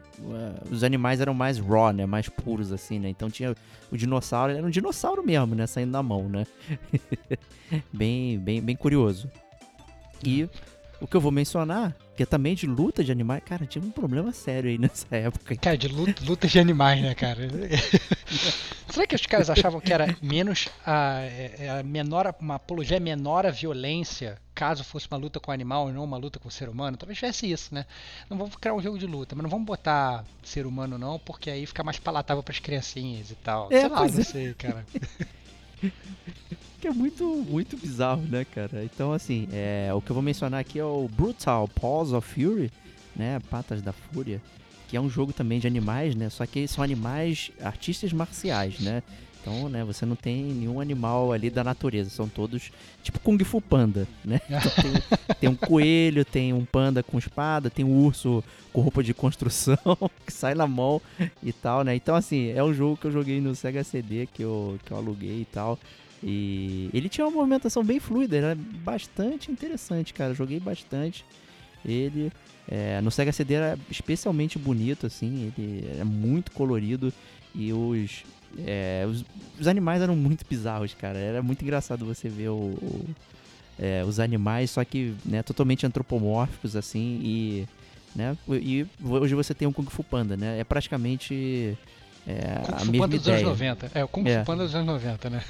[0.71, 2.05] os animais eram mais raw, né?
[2.05, 3.09] Mais puros, assim, né?
[3.09, 3.53] Então tinha
[3.91, 5.67] o dinossauro, ele era um dinossauro mesmo, né?
[5.67, 6.47] Saindo na mão, né?
[7.91, 9.29] bem, bem, bem curioso.
[10.23, 10.49] E
[11.01, 13.91] o que eu vou mencionar, que é também de luta de animais, cara, tinha um
[13.91, 15.55] problema sério aí nessa época.
[15.57, 17.41] Cara, de luta, luta de animais, né, cara?
[18.89, 23.45] Será que os caras achavam que era menos a, é- a menor, uma apologia menor
[23.45, 26.69] à violência caso fosse uma luta com animal e não uma luta com o ser
[26.69, 26.95] humano?
[26.95, 27.85] Talvez tivesse isso, né?
[28.29, 31.49] Não vamos criar um jogo de luta, mas não vamos botar ser humano não, porque
[31.49, 33.67] aí fica mais palatável para as criancinhas e tal.
[33.69, 34.23] É, sei lá, não é.
[34.23, 34.85] sei, cara.
[36.85, 38.83] Que é muito, muito bizarro, né, cara?
[38.83, 42.71] Então, assim, é, o que eu vou mencionar aqui é o Brutal Paws of Fury,
[43.15, 43.41] né?
[43.49, 44.39] Patas da Fúria,
[44.87, 46.29] que é um jogo também de animais, né?
[46.29, 49.01] Só que são animais artistas marciais, né?
[49.41, 52.71] Então, né, você não tem nenhum animal ali da natureza, são todos
[53.01, 54.39] tipo Kung Fu Panda, né?
[54.47, 59.03] Então, tem, tem, um coelho, tem um panda com espada, tem um urso com roupa
[59.03, 59.79] de construção
[60.23, 61.01] que sai na mão
[61.41, 61.95] e tal, né?
[61.95, 64.97] Então, assim, é um jogo que eu joguei no Sega CD, que eu, que eu
[64.97, 65.79] aluguei e tal.
[66.27, 70.33] E ele tinha uma movimentação bem fluida, era bastante interessante, cara.
[70.33, 71.23] Joguei bastante
[71.85, 72.31] ele.
[72.67, 77.13] É, no Sega CD era especialmente bonito, assim, ele era muito colorido
[77.53, 78.23] e os,
[78.65, 79.23] é, os,
[79.59, 81.19] os, animais eram muito bizarros, cara.
[81.19, 83.05] Era muito engraçado você ver o, o,
[83.77, 87.67] é, os animais, só que né, totalmente antropomórficos, assim, e,
[88.15, 90.59] né, e hoje você tem um Kung Fu Panda, né?
[90.59, 91.77] É praticamente
[92.27, 93.37] é, Kung a mesma Panda ideia.
[93.37, 93.91] dos anos 90.
[93.93, 94.39] É, o Kung É.
[94.39, 95.43] Fu Panda dos anos 90, né?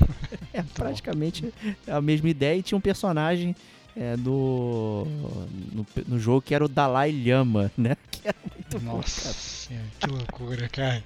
[0.53, 1.53] É praticamente
[1.88, 3.55] a mesma ideia e tinha um personagem
[3.95, 5.07] é, do,
[5.73, 7.95] no, no jogo que era o Dalai Lama, né?
[8.11, 9.33] Que era muito bom, Nossa cara.
[9.35, 11.03] senhora, que loucura, cara.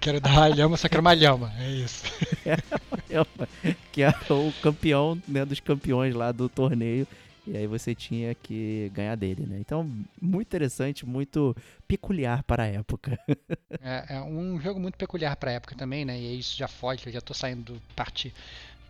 [0.00, 1.52] Quero dar a lhama, só quero uma lhama.
[1.58, 2.04] É isso.
[3.10, 3.48] Lama,
[3.90, 7.06] que era o campeão né, dos campeões lá do torneio.
[7.46, 9.58] E aí você tinha que ganhar dele, né?
[9.58, 11.56] Então, muito interessante, muito
[11.88, 13.18] peculiar para a época.
[13.84, 16.16] É, é um jogo muito peculiar pra época também, né?
[16.16, 18.32] E aí isso já foge, eu já tô saindo do parte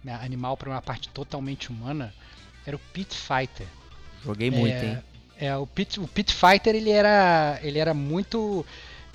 [0.05, 2.13] né, animal pra uma parte totalmente humana.
[2.67, 3.67] Era o Pit Fighter.
[4.23, 5.03] Joguei muito, é, hein?
[5.39, 8.67] É, o Pit, o Pit Fighter ele era, ele era muito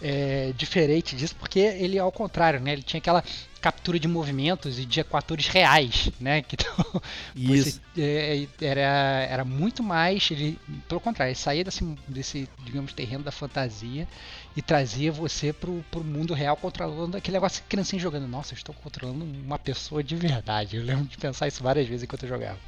[0.01, 2.73] é, diferente disso, porque ele ao contrário, né?
[2.73, 3.23] Ele tinha aquela
[3.59, 6.41] captura de movimentos e de equatores reais, né?
[6.41, 7.01] Que então,
[7.35, 7.81] Isso.
[7.93, 10.57] você, é, era, era muito mais, ele,
[10.87, 14.07] pelo contrário, ele saía desse, desse, digamos, terreno da fantasia
[14.55, 18.27] e trazia você pro, pro mundo real controlando aquele negócio que criancinha jogando.
[18.27, 20.77] Nossa, eu estou controlando uma pessoa de verdade.
[20.77, 22.59] Eu lembro de pensar isso várias vezes enquanto eu jogava.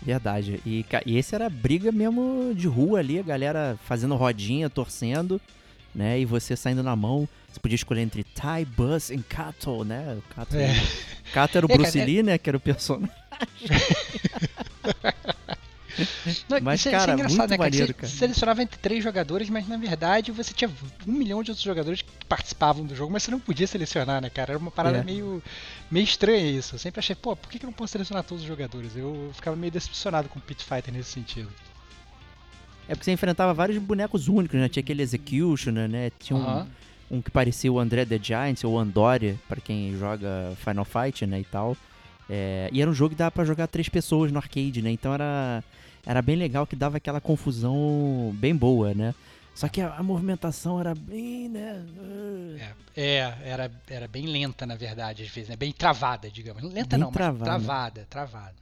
[0.00, 0.60] Verdade.
[0.64, 5.40] E, e esse era briga mesmo de rua ali, a galera fazendo rodinha, torcendo,
[5.98, 6.20] né?
[6.20, 7.28] E você saindo na mão.
[7.52, 10.16] Você podia escolher entre Tai, Buzz e Kato, né?
[10.18, 10.72] O Kato, É.
[11.32, 12.38] Kato era o É, Bruce cara, é- Lee, né?
[12.38, 13.14] Que era o personagem.
[16.48, 17.70] Não, Mas, isso, é- isso cara, é engraçado, muito né, cara?
[17.70, 18.08] maneiro, Você cara.
[18.12, 20.70] selecionava entre três jogadores, mas na verdade você tinha
[21.06, 24.30] um milhão de outros jogadores que participavam do jogo, mas você não podia selecionar, né,
[24.30, 24.52] cara?
[24.52, 25.02] Era uma parada É.
[25.02, 25.42] meio,
[25.90, 26.76] meio estranha isso.
[26.76, 28.94] Eu sempre achei, pô, por que que eu não posso selecionar todos os jogadores?
[28.96, 31.48] Eu ficava meio decepcionado com o Pit Fighter nesse sentido.
[32.88, 34.68] É porque você enfrentava vários bonecos únicos, né?
[34.68, 36.10] Tinha aquele Executioner, né?
[36.18, 36.66] Tinha um,
[37.10, 41.40] um que parecia o André the Giant, ou Andoria, pra quem joga Final Fight, né,
[41.40, 41.76] e tal.
[42.30, 44.90] É, e era um jogo que dava pra jogar três pessoas no arcade, né?
[44.90, 45.62] Então era,
[46.04, 49.14] era bem legal que dava aquela confusão bem boa, né?
[49.54, 51.84] Só que a, a movimentação era bem, né?
[51.98, 52.60] uh,
[52.96, 55.56] É, era, era bem lenta, na verdade, às vezes, né?
[55.56, 56.62] Bem travada, digamos.
[56.62, 57.44] Lenta Bem não, travada.
[57.44, 58.54] travada, travada.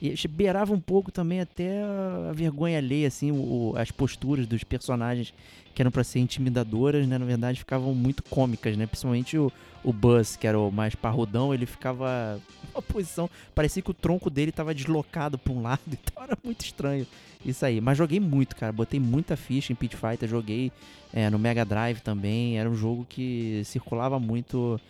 [0.00, 1.82] E beirava um pouco também até
[2.28, 5.34] a vergonha alheia, assim, o, as posturas dos personagens
[5.74, 7.18] que eram pra ser intimidadoras, né?
[7.18, 8.84] Na verdade, ficavam muito cômicas, né?
[8.84, 9.52] Principalmente o,
[9.84, 12.40] o Buzz, que era o mais parrudão, ele ficava
[12.74, 13.30] numa posição.
[13.54, 17.06] Parecia que o tronco dele tava deslocado pra um lado, então era muito estranho
[17.44, 17.80] isso aí.
[17.80, 18.72] Mas joguei muito, cara.
[18.72, 20.72] Botei muita ficha em Pit Fighter, joguei
[21.12, 22.58] é, no Mega Drive também.
[22.58, 24.80] Era um jogo que circulava muito.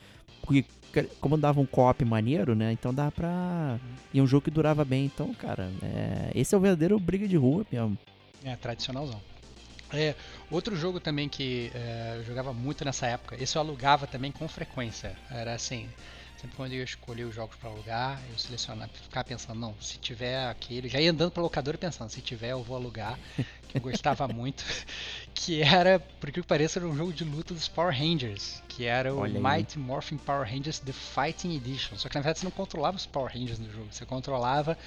[0.43, 0.65] Porque,
[1.21, 2.73] como dava um co-op maneiro, né?
[2.73, 3.79] Então dava pra.
[4.13, 5.05] E um jogo que durava bem.
[5.05, 7.99] Então, cara, é, esse é o verdadeiro briga de rua mesmo.
[8.45, 9.21] É, tradicionalzão.
[9.93, 10.15] É,
[10.51, 14.47] outro jogo também que é, eu jogava muito nessa época, esse eu alugava também com
[14.47, 15.17] frequência.
[15.31, 15.89] Era assim,
[16.41, 20.47] sempre quando eu escolhi os jogos para alugar, eu selecionava, ficava pensando, não, se tiver
[20.49, 23.19] aquele, já ia andando pra locadora pensando, se tiver eu vou alugar,
[23.69, 24.65] que eu gostava muito,
[25.35, 29.13] que era, por que pareça, era um jogo de luta dos Power Rangers, que era
[29.13, 29.41] o Olha.
[29.41, 31.97] Mighty Morphin Power Rangers The Fighting Edition.
[31.97, 34.79] Só que na verdade você não controlava os Power Rangers no jogo, você controlava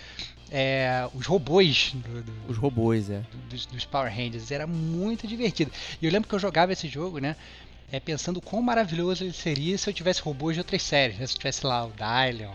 [0.49, 3.21] é, os robôs do- do, Os robôs, é.
[3.49, 4.51] dos, dos Power Rangers.
[4.51, 5.71] Era muito divertido.
[6.01, 7.35] E eu lembro que eu jogava esse jogo, né?
[7.91, 11.19] É, pensando quão maravilhoso ele seria se eu tivesse robôs de outras séries.
[11.19, 11.27] né?
[11.27, 12.53] Se eu tivesse lá o Dylion,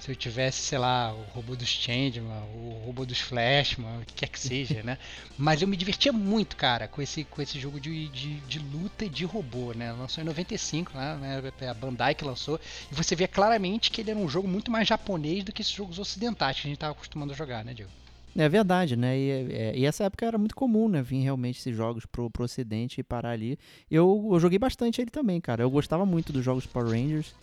[0.00, 4.14] se eu tivesse, sei lá, o robô dos Changeman, o robô dos Flashman, o que
[4.14, 4.98] quer que seja, né?
[5.38, 9.04] Mas eu me divertia muito, cara, com esse, com esse jogo de, de, de luta
[9.04, 9.92] e de robô, né?
[9.92, 11.52] Lançou em 95, né?
[11.60, 12.60] É a Bandai que lançou.
[12.90, 15.72] E você via claramente que ele era um jogo muito mais japonês do que esses
[15.72, 18.01] jogos ocidentais que a gente estava acostumando a jogar, né, Diego?
[18.36, 19.18] É verdade, né?
[19.18, 21.02] E, é- e essa época era muito comum, né?
[21.02, 23.58] Vir realmente esses jogos pro, pro ocidente e parar ali.
[23.90, 25.62] Eu, eu joguei bastante ele também, cara.
[25.62, 27.34] Eu gostava muito dos jogos Power Rangers.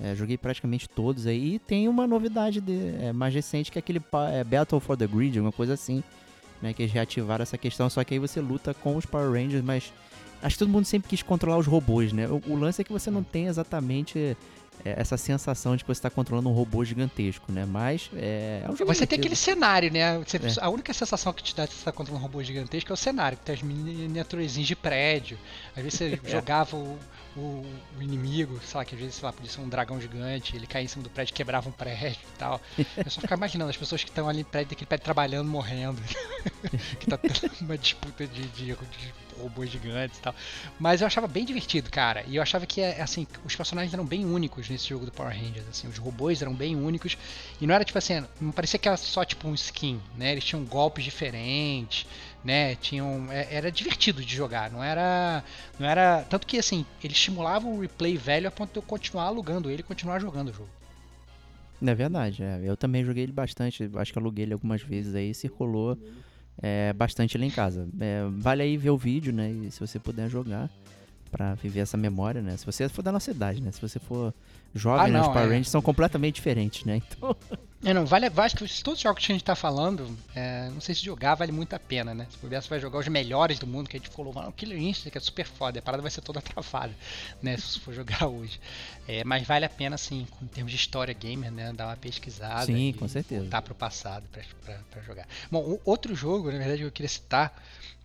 [0.00, 1.54] É, joguei praticamente todos aí.
[1.54, 4.02] E tem uma novidade de- é, mais recente que é aquele
[4.32, 6.02] é, Battle for the Grid, uma coisa assim.
[6.60, 6.72] Né?
[6.72, 7.88] Que eles reativaram essa questão.
[7.88, 9.92] Só que aí você luta com os Power Rangers, mas
[10.42, 12.26] acho que todo mundo sempre quis controlar os robôs, né?
[12.28, 14.36] O, o lance é que você não tem exatamente
[14.84, 17.64] essa sensação de que você está controlando um robô gigantesco, né?
[17.64, 20.18] Mas é, é um jogo Você tem aquele cenário, né?
[20.18, 20.40] Você- É.
[20.60, 23.38] A única sensação que te dá de estar contra um robô gigantesco é o cenário,
[23.38, 25.38] que tem as miniaturizinhas de prédio.
[25.76, 26.30] Às vezes você É.
[26.30, 26.98] jogava o,
[27.36, 30.56] o, o, inimigo, sei lá, que às vezes, sei lá, podia ser um dragão gigante,
[30.56, 32.60] ele caía em cima do prédio, quebrava um prédio e tal.
[32.96, 36.02] Eu só ficava imaginando as pessoas que estão ali no prédio, daquele prédio trabalhando, morrendo.
[36.98, 40.34] que tá tendo uma disputa de, de, de robôs gigantes e tal.
[40.78, 42.24] Mas eu achava bem divertido, cara.
[42.26, 45.68] E eu achava que, assim, os personagens eram bem únicos nesse jogo do Power Rangers,
[45.68, 45.88] assim.
[45.88, 47.16] Os robôs eram bem únicos.
[47.60, 50.32] E não era, tipo assim, não parecia que era só, tipo, um skin, né?
[50.32, 52.06] Eles tinham golpes diferentes
[52.44, 52.74] né?
[52.76, 55.44] Tinham, é, era divertido de jogar, não era,
[55.78, 59.24] não era tanto que assim eles estimulavam o replay velho a ponto de eu continuar
[59.24, 60.70] alugando ele, e continuar jogando o jogo.
[61.84, 62.60] É verdade, é.
[62.62, 65.98] eu também joguei ele bastante, acho que aluguei ele algumas vezes aí, circulou
[66.60, 67.88] é, bastante lá em casa.
[68.00, 69.50] É, vale aí ver o vídeo, né?
[69.50, 70.70] E se você puder jogar
[71.30, 72.56] para viver essa memória, né?
[72.56, 73.70] Se você for da nossa idade, né?
[73.72, 74.34] Se você for
[74.74, 75.20] jovem, ah, não, né?
[75.20, 75.48] os Power é.
[75.48, 77.00] Rangers são completamente diferentes, né?
[77.16, 77.36] Então
[77.84, 80.80] É, não, vale, acho que todos os jogos que a gente tá falando, é, não
[80.80, 82.28] sei se jogar vale muito a pena, né?
[82.30, 84.78] Se puder, você vai jogar os melhores do mundo, que a gente falou, mano, Killer
[84.78, 86.94] Instinct, que é super foda, a parada vai ser toda travada,
[87.42, 87.56] né?
[87.56, 88.60] Se você for jogar hoje.
[89.08, 91.72] É, mas vale a pena, assim, em termos de história gamer, né?
[91.72, 92.66] Dar uma pesquisada.
[92.66, 93.40] Sim, com certeza.
[93.42, 95.26] Voltar pro passado pra, pra, pra jogar.
[95.50, 97.60] Bom, outro jogo, na verdade, que eu queria citar,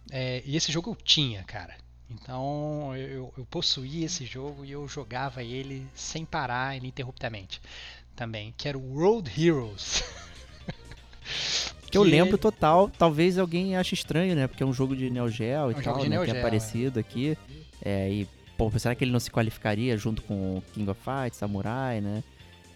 [0.10, 1.76] é, e esse jogo eu tinha, cara.
[2.10, 7.62] Então eu, eu possuía esse jogo e eu jogava ele sem parar ininterruptamente
[8.18, 10.04] também, que era o World Heroes.
[11.90, 14.48] que eu lembro total, talvez alguém ache estranho, né?
[14.48, 16.26] Porque é um jogo de Neo Geo e é um tal, né?
[16.26, 17.02] Que é parecido é.
[17.02, 17.38] aqui.
[17.86, 22.02] É, e, pô, será que ele não se qualificaria junto com King of Fight, Samurai,
[22.02, 22.24] né?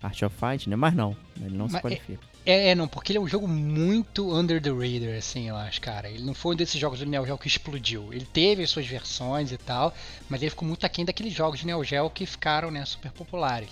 [0.02, 0.76] Art of Fight, né?
[0.76, 2.32] Mas não, ele não Mas se é, qualifica.
[2.46, 5.82] É, é, não, porque ele é um jogo muito under the radar, assim, eu acho,
[5.82, 6.10] cara.
[6.10, 8.14] Ele não foi um desses jogos do Neo Geo que explodiu.
[8.14, 9.94] Ele teve as suas versões e tal,
[10.30, 13.70] mas ele ficou muito aquém daqueles jogos de Neo Geo que ficaram, né, super populares.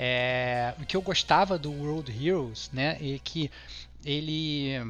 [0.00, 3.50] É, o que eu gostava do World Heroes, né, é que
[4.04, 4.80] ele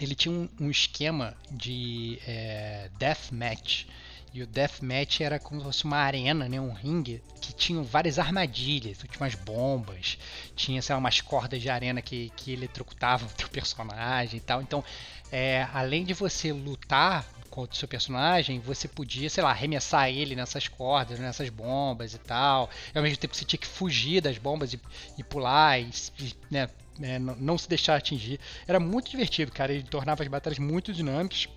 [0.00, 3.86] ele tinha um, um esquema de é, deathmatch.
[4.32, 8.18] E o deathmatch era como se fosse uma arena, né, um ringue, que tinha várias
[8.18, 10.18] armadilhas, tinha umas bombas,
[10.56, 14.60] tinha sei lá, umas cordas de arena que, que eletrocutavam o teu personagem e tal.
[14.60, 14.82] Então,
[15.30, 17.24] é, além de você lutar
[17.54, 22.18] contra o seu personagem, você podia, sei lá, arremessar ele nessas cordas, nessas bombas e
[22.18, 22.68] tal.
[22.92, 24.80] E ao mesmo tempo você tinha que fugir das bombas e,
[25.16, 25.88] e pular e,
[26.18, 26.68] e né,
[27.00, 28.40] é, não se deixar atingir.
[28.66, 29.72] Era muito divertido, cara.
[29.72, 31.48] Ele tornava as batalhas muito dinâmicas,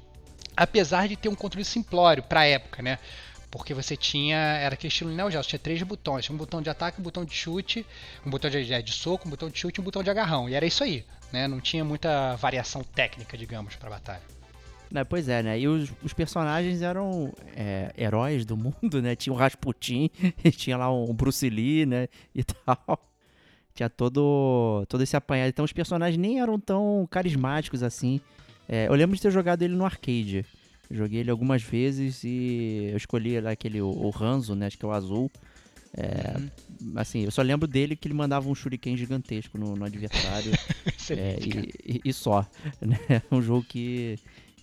[0.56, 3.00] apesar de ter um controle simplório pra época, né?
[3.50, 4.38] Porque você tinha.
[4.38, 7.26] Era aquele estilo Neo Geo, tinha três botões: tinha um botão de ataque, um botão
[7.26, 7.84] de chute,
[8.24, 10.48] um botão de, de soco, um botão de chute e um botão de agarrão.
[10.48, 11.48] E era isso aí, né?
[11.48, 14.36] Não tinha muita variação técnica, digamos, pra batalha.
[14.89, 15.59] Né, pois é, né?
[15.59, 19.15] E os, os personagens eram é, heróis do mundo, né?
[19.15, 20.09] Tinha o Rasputin,
[20.55, 22.07] tinha lá um Bruce Lee, né?
[22.33, 22.99] E tal.
[23.73, 25.49] Tinha todo, todo esse apanhado.
[25.49, 28.19] Então os personagens nem eram tão carismáticos assim.
[28.67, 30.45] É, eu lembro de ter jogado ele no arcade.
[30.89, 34.67] Joguei ele algumas vezes e eu escolhi lá aquele, o, o Hanzo, né?
[34.67, 35.29] Acho que é o azul.
[35.95, 36.49] É, uhum.
[36.95, 40.51] Assim, eu só lembro dele que ele mandava um shuriken gigantesco no, no adversário.
[41.11, 42.45] é, e, e, e, só.
[42.81, 43.21] Né?
[43.31, 44.17] Um jogo que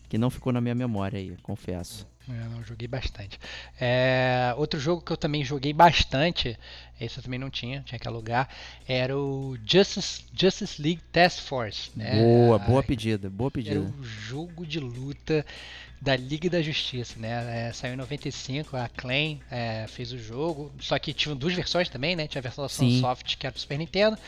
[0.09, 2.07] que não ficou na minha memória aí, confesso.
[2.27, 3.39] Eu não joguei bastante.
[3.79, 6.59] É, outro jogo que eu também joguei bastante,
[6.99, 8.49] esse eu também não tinha, tinha que alugar,
[8.89, 11.91] era o Justice, Justice League Task Force.
[11.95, 12.19] Né?
[12.23, 13.77] Boa, boa pedida, boa pedida.
[13.77, 15.45] Era o jogo de luta
[16.01, 17.69] da Liga da Justiça, né?
[17.69, 21.89] É, saiu em 95, a Acclaim é, fez o jogo, só que tinha duas versões
[21.89, 22.27] também, né?
[22.27, 24.19] Tinha a versão da Sunsoft que era pro Super Nintendo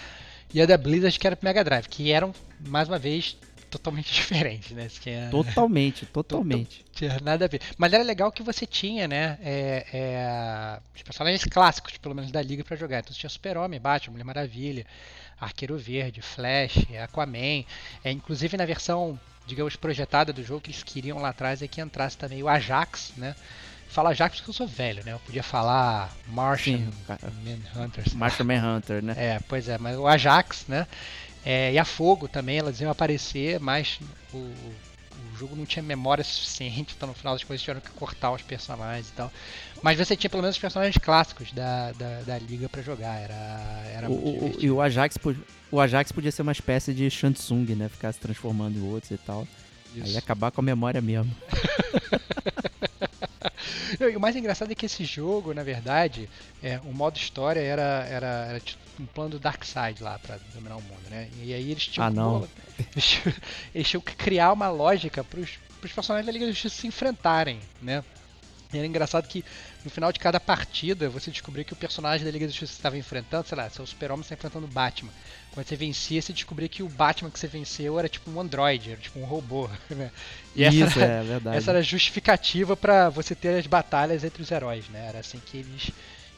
[0.52, 3.36] e a da Blizzard que era pro Mega Drive, que eram, mais uma vez,
[3.70, 4.88] totalmente diferente, né?
[4.88, 5.28] Tinha...
[5.30, 6.84] Totalmente, totalmente.
[6.92, 7.60] tinha nada a ver.
[7.76, 9.38] Mas era legal que você tinha, né?
[9.42, 13.00] É, é, os personagens clássicos, pelo menos da liga, para jogar.
[13.00, 14.86] Então você tinha Super-Homem, Batman, Mulher Maravilha,
[15.40, 17.64] Arqueiro Verde, Flash, Aquaman.
[18.04, 21.80] É, inclusive na versão, digamos, projetada do jogo que eles queriam lá atrás é que
[21.80, 23.34] entrasse também o Ajax, né?
[23.88, 25.12] Fala Ajax porque eu sou velho, né?
[25.12, 26.80] Eu podia falar Martian
[27.44, 28.04] Manhunter.
[28.14, 29.14] Martian Manhunter, né?
[29.16, 30.86] É, pois é, mas o Ajax, né?
[31.46, 34.00] É, e a Fogo também, elas iam aparecer, mas
[34.34, 38.32] o, o jogo não tinha memória suficiente, então no final das coisas tiveram que cortar
[38.32, 39.32] os personagens e tal.
[39.80, 43.82] Mas você tinha pelo menos os personagens clássicos da, da, da liga para jogar, era,
[43.94, 45.16] era o, muito E o Ajax,
[45.70, 47.88] o Ajax podia ser uma espécie de Shansung, né?
[47.88, 49.46] Ficar se transformando em outros e tal.
[49.94, 50.04] Isso.
[50.04, 51.32] Aí acabar com a memória mesmo.
[54.00, 56.28] e o mais engraçado é que esse jogo, na verdade,
[56.60, 58.60] é, o modo história era, era, era
[59.02, 61.28] um plano do Darkseid lá para dominar o mundo, né?
[61.42, 62.48] E aí eles tinham, ah, não.
[62.78, 63.20] Eles,
[63.74, 67.60] eles tinham que criar uma lógica para os personagens da Liga da Justiça se enfrentarem,
[67.80, 68.02] né?
[68.72, 69.44] E era engraçado que
[69.84, 72.98] no final de cada partida você descobria que o personagem da Liga da Justiça estava
[72.98, 75.12] enfrentando, sei lá, seu super-homem está enfrentando o Batman.
[75.52, 78.92] Quando você vencia, você descobria que o Batman que você venceu era tipo um androide,
[78.92, 79.70] era tipo um robô.
[79.88, 80.10] Né?
[80.54, 81.56] E essa, Isso, era, é verdade.
[81.56, 85.06] essa era a justificativa para você ter as batalhas entre os heróis, né?
[85.08, 85.92] Era assim que eles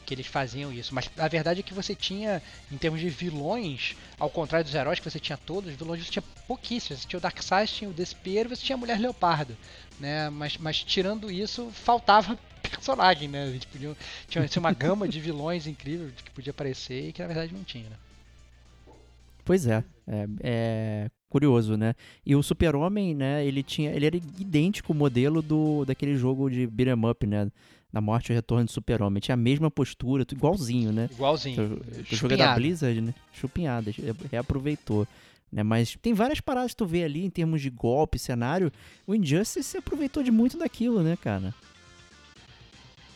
[0.09, 0.93] que eles faziam isso.
[0.95, 2.41] Mas a verdade é que você tinha,
[2.71, 6.11] em termos de vilões, ao contrário dos heróis que você tinha todos, os vilões você
[6.11, 7.03] tinha pouquíssimos.
[7.03, 9.55] Você tinha o Darkseid, tinha o Desespero, você tinha a Mulher Leopardo,
[9.99, 10.27] né?
[10.31, 13.49] Mas, mas tirando isso, faltava personagem, né?
[13.49, 13.95] Eles podiam,
[14.27, 17.63] tinha assim, uma gama de vilões incríveis que podia aparecer e que na verdade não
[17.63, 17.95] tinha, né?
[19.45, 21.93] Pois é, é, é curioso, né?
[22.25, 26.65] E o Super-Homem, né, ele tinha, ele era idêntico ao modelo do daquele jogo de
[26.65, 27.51] beat'em up, né?
[27.91, 29.19] Da Morte e o Retorno do Super-Homem.
[29.19, 31.09] Tinha a mesma postura, igualzinho, né?
[31.11, 31.81] Igualzinho.
[32.11, 33.13] O jogo é da Blizzard, né?
[33.33, 33.91] Chupinhada,
[34.31, 35.07] reaproveitou.
[35.51, 35.63] Né?
[35.63, 38.71] Mas tem várias paradas que tu vê ali em termos de golpe, cenário.
[39.07, 41.53] O Injustice se aproveitou de muito daquilo, né, cara?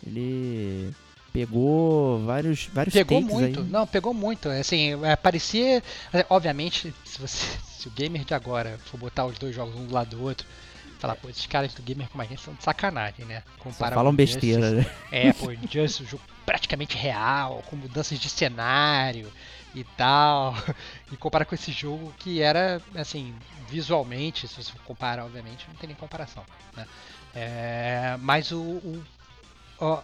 [0.05, 0.91] Ele
[1.31, 3.65] pegou vários vários pegou muito aí.
[3.65, 5.81] não pegou muito assim é, parecia
[6.13, 9.87] é, obviamente se você se o gamer de agora for botar os dois jogos um
[9.87, 10.45] do lado do outro
[11.03, 13.43] falar pô esses caras do gamer como a gente são de sacanagem né?
[13.59, 14.95] Comparar falam besteira Justice, né?
[15.11, 19.31] É pô Injustice um jogo praticamente real com mudanças de cenário
[19.75, 20.55] e tal.
[21.11, 23.35] E comparar com esse jogo que era assim
[23.69, 26.43] visualmente se você comparar obviamente não tem nem comparação
[26.75, 26.87] né?
[27.35, 29.03] É, mas o, o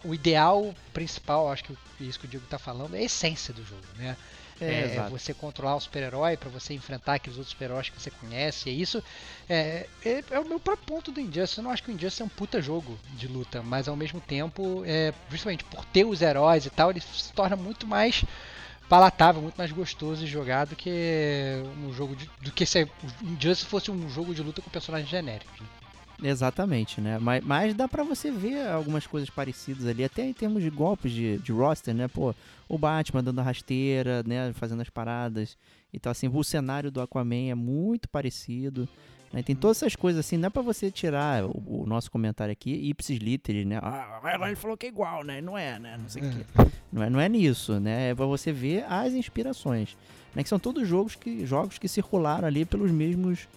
[0.04, 3.64] o ideal principal, acho que isso que o Diego está falando, é a essência do
[3.64, 4.14] jogo, né?
[4.60, 8.68] É, é você controlar o super-herói para você enfrentar aqueles outros super-heróis que você conhece.
[8.68, 9.02] E isso
[9.48, 11.58] é, é, é, o meu próprio ponto do Injustice.
[11.58, 14.20] Eu não acho que o Injustice é um puta jogo de luta, mas ao mesmo
[14.20, 18.24] tempo, é, justamente por ter os heróis e tal, ele se torna muito mais
[18.88, 20.90] palatável, muito mais gostoso de jogar do que
[21.84, 22.88] um jogo de, do que se o
[23.22, 25.60] Injustice fosse um jogo de luta com personagens genéricos.
[25.60, 25.66] Né?
[26.22, 27.18] Exatamente, né?
[27.18, 31.12] Mas, mas dá pra você ver algumas coisas parecidas ali, até em termos de golpes
[31.12, 32.08] de, de roster, né?
[32.08, 32.34] Pô,
[32.68, 34.52] o Batman dando a rasteira, né?
[34.52, 35.56] Fazendo as paradas.
[35.92, 38.88] Então, assim, o cenário do Aquaman é muito parecido.
[39.32, 39.42] Né?
[39.42, 42.72] Tem todas essas coisas assim, não é pra você tirar o, o nosso comentário aqui,
[42.72, 43.78] ipsis literis, né?
[43.80, 45.40] Ah, ele falou que é igual, né?
[45.40, 45.96] Não é, né?
[46.00, 46.70] Não sei o quê.
[46.92, 48.10] Não é, não é nisso, né?
[48.10, 49.96] É pra você ver as inspirações.
[50.34, 50.42] Né?
[50.42, 53.48] Que são todos jogos que, jogos que circularam ali pelos mesmos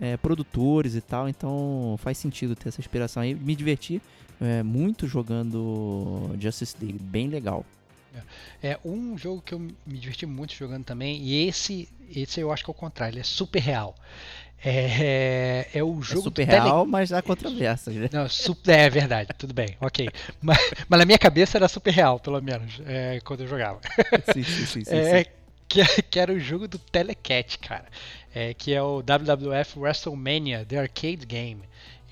[0.00, 3.34] é, produtores e tal, então faz sentido ter essa inspiração aí.
[3.34, 4.00] Me diverti
[4.40, 7.64] é, muito jogando Justice League, bem legal.
[8.62, 12.64] É um jogo que eu me diverti muito jogando também, e esse, esse eu acho
[12.64, 13.94] que é o contrário, ele é super real.
[14.62, 16.90] É, é o jogo é super real, tele...
[16.90, 18.10] mas há controvérsias, né?
[18.12, 20.08] Não, super, é verdade, tudo bem, ok.
[20.42, 23.80] Mas, mas na minha cabeça era super real, pelo menos, é, quando eu jogava.
[24.34, 24.84] Sim, sim, sim.
[24.84, 25.30] sim, é, sim.
[25.70, 27.86] Que, que, era o jogo do Telecat, cara
[28.34, 31.62] é, que é o WWF WrestleMania The Arcade Game.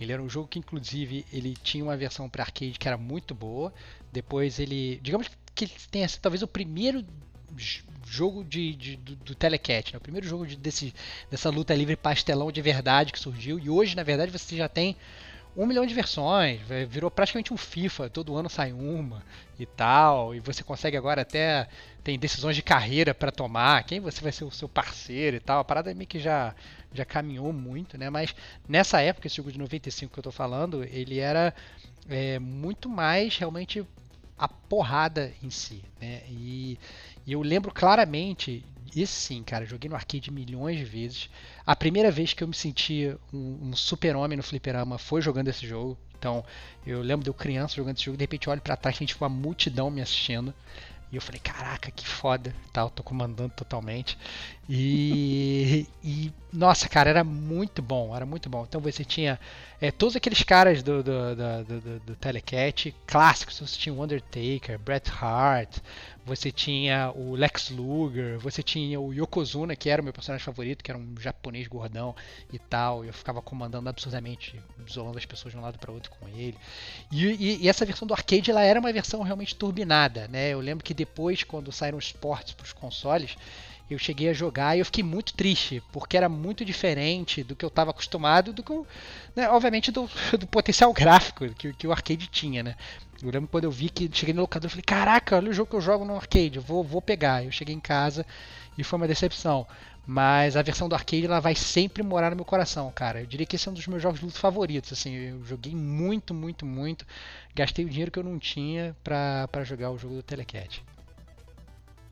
[0.00, 3.34] Ele era um jogo que, inclusive, ele tinha uma versão para arcade que era muito
[3.34, 3.72] boa.
[4.12, 7.04] Depois ele, digamos que ele tenha sido talvez o primeiro
[8.06, 9.98] jogo de, de do, do, Telecat, né?
[9.98, 10.94] o primeiro jogo de, desse,
[11.30, 13.58] dessa luta livre pastelão de verdade que surgiu.
[13.58, 14.96] E hoje, na verdade, você já tem
[15.56, 19.24] um milhão de versões, virou praticamente um FIFA, todo ano sai uma
[19.58, 21.66] e tal, e você consegue agora até
[22.04, 25.60] tem decisões de carreira para tomar, quem você vai ser o seu parceiro e tal.
[25.60, 26.54] A parada meio que já
[26.92, 28.08] já caminhou muito, né?
[28.08, 28.34] Mas
[28.66, 31.54] nessa época, esse jogo de 95 que eu tô falando, ele era
[32.08, 33.86] é, muito mais realmente
[34.38, 36.22] a porrada em si, né?
[36.28, 36.78] E,
[37.26, 38.64] e eu lembro claramente
[38.96, 41.28] esse sim, cara, joguei no arcade milhões de vezes.
[41.66, 45.66] A primeira vez que eu me senti um, um super-homem no fliperama foi jogando esse
[45.66, 45.98] jogo.
[46.18, 46.44] Então,
[46.86, 48.98] eu lembro de eu criança jogando esse jogo, de repente eu olho pra trás a
[48.98, 50.54] gente uma multidão me assistindo.
[51.10, 54.18] E eu falei, caraca, que foda, tal, tô comandando totalmente.
[54.68, 58.64] E, e nossa, cara, era muito bom, era muito bom.
[58.68, 59.40] Então você tinha
[59.80, 63.58] é, todos aqueles caras do, do, do, do, do Telecat clássicos.
[63.58, 65.78] Você tinha o Undertaker, Bret Hart,
[66.28, 70.84] você tinha o Lex Luger, você tinha o Yokozuna, que era o meu personagem favorito,
[70.84, 72.14] que era um japonês gordão
[72.52, 73.04] e tal.
[73.04, 76.56] Eu ficava comandando absurdamente, isolando as pessoas de um lado para outro com ele.
[77.10, 80.50] E, e, e, essa versão do arcade, ela era uma versão realmente turbinada, né?
[80.50, 83.36] Eu lembro que depois, quando saíram os ports para os consoles,
[83.90, 87.64] eu cheguei a jogar e eu fiquei muito triste, porque era muito diferente do que
[87.64, 88.72] eu estava acostumado, do que
[89.34, 90.08] né, obviamente do,
[90.38, 92.76] do, potencial gráfico que, que, o arcade tinha, né?
[93.22, 95.70] Eu lembro quando eu vi que cheguei no locador, eu falei, caraca, olha o jogo
[95.70, 97.44] que eu jogo no arcade, vou, vou pegar.
[97.44, 98.24] Eu cheguei em casa
[98.76, 99.66] e foi uma decepção.
[100.06, 103.20] Mas a versão do arcade ela vai sempre morar no meu coração, cara.
[103.20, 104.92] Eu diria que esse é um dos meus jogos de luta favoritos.
[104.92, 107.04] Assim, eu joguei muito, muito, muito.
[107.54, 110.82] Gastei o dinheiro que eu não tinha para jogar o jogo do Telecat.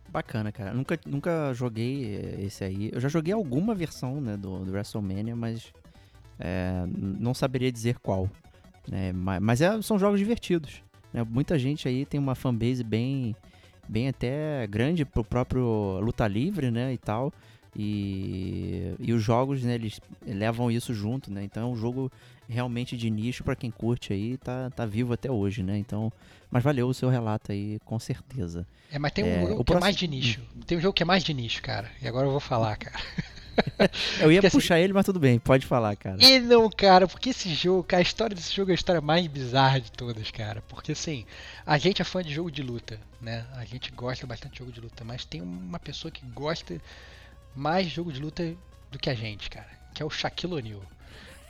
[0.08, 0.74] Bacana, cara.
[0.74, 2.90] Nunca, nunca joguei esse aí.
[2.92, 5.72] Eu já joguei alguma versão né, do, do WrestleMania, mas
[6.38, 8.28] é, não saberia dizer qual.
[9.14, 10.82] Ma- Mas é- são jogos divertidos.
[11.16, 11.26] Né?
[11.28, 13.34] Muita gente aí tem uma fanbase bem,
[13.88, 17.32] bem até grande pro próprio luta livre, né, e tal.
[17.78, 21.44] E, e os jogos, né, eles levam isso junto, né?
[21.44, 22.10] Então é um jogo
[22.48, 25.76] realmente de nicho pra quem curte aí, tá, tá vivo até hoje, né?
[25.76, 26.10] Então,
[26.50, 28.66] mas valeu o seu relato aí, com certeza.
[28.90, 30.40] É, mas tem um É, jogo que é mais próximo- de nicho.
[30.66, 31.90] Tem um jogo que é mais de nicho, cara.
[32.00, 32.96] E agora eu vou falar, cara.
[34.20, 36.22] Eu ia Porque, assim, puxar ele, mas tudo bem, pode falar, cara.
[36.22, 39.80] E não, cara, porque esse jogo, a história desse jogo é a história mais bizarra
[39.80, 40.62] de todas, cara.
[40.68, 41.24] Porque assim,
[41.64, 43.46] a gente é fã de jogo de luta, né?
[43.54, 46.80] A gente gosta bastante de jogo de luta, mas tem uma pessoa que gosta
[47.54, 48.54] mais de jogo de luta
[48.90, 50.82] do que a gente, cara, que é o Shaquille O'Neal.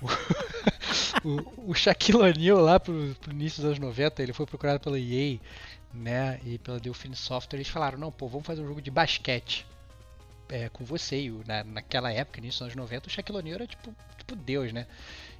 [1.24, 4.78] O, o, o Shaquille O'Neal lá pro, pro início dos anos 90, ele foi procurado
[4.78, 5.38] pela EA,
[5.92, 9.66] né, e pela Delphine Software, eles falaram, não, pô, vamos fazer um jogo de basquete
[10.48, 11.16] é, com você.
[11.22, 14.72] E na, naquela época, início dos anos 90, o Shaquille O'Neal era tipo, tipo Deus,
[14.72, 14.86] né?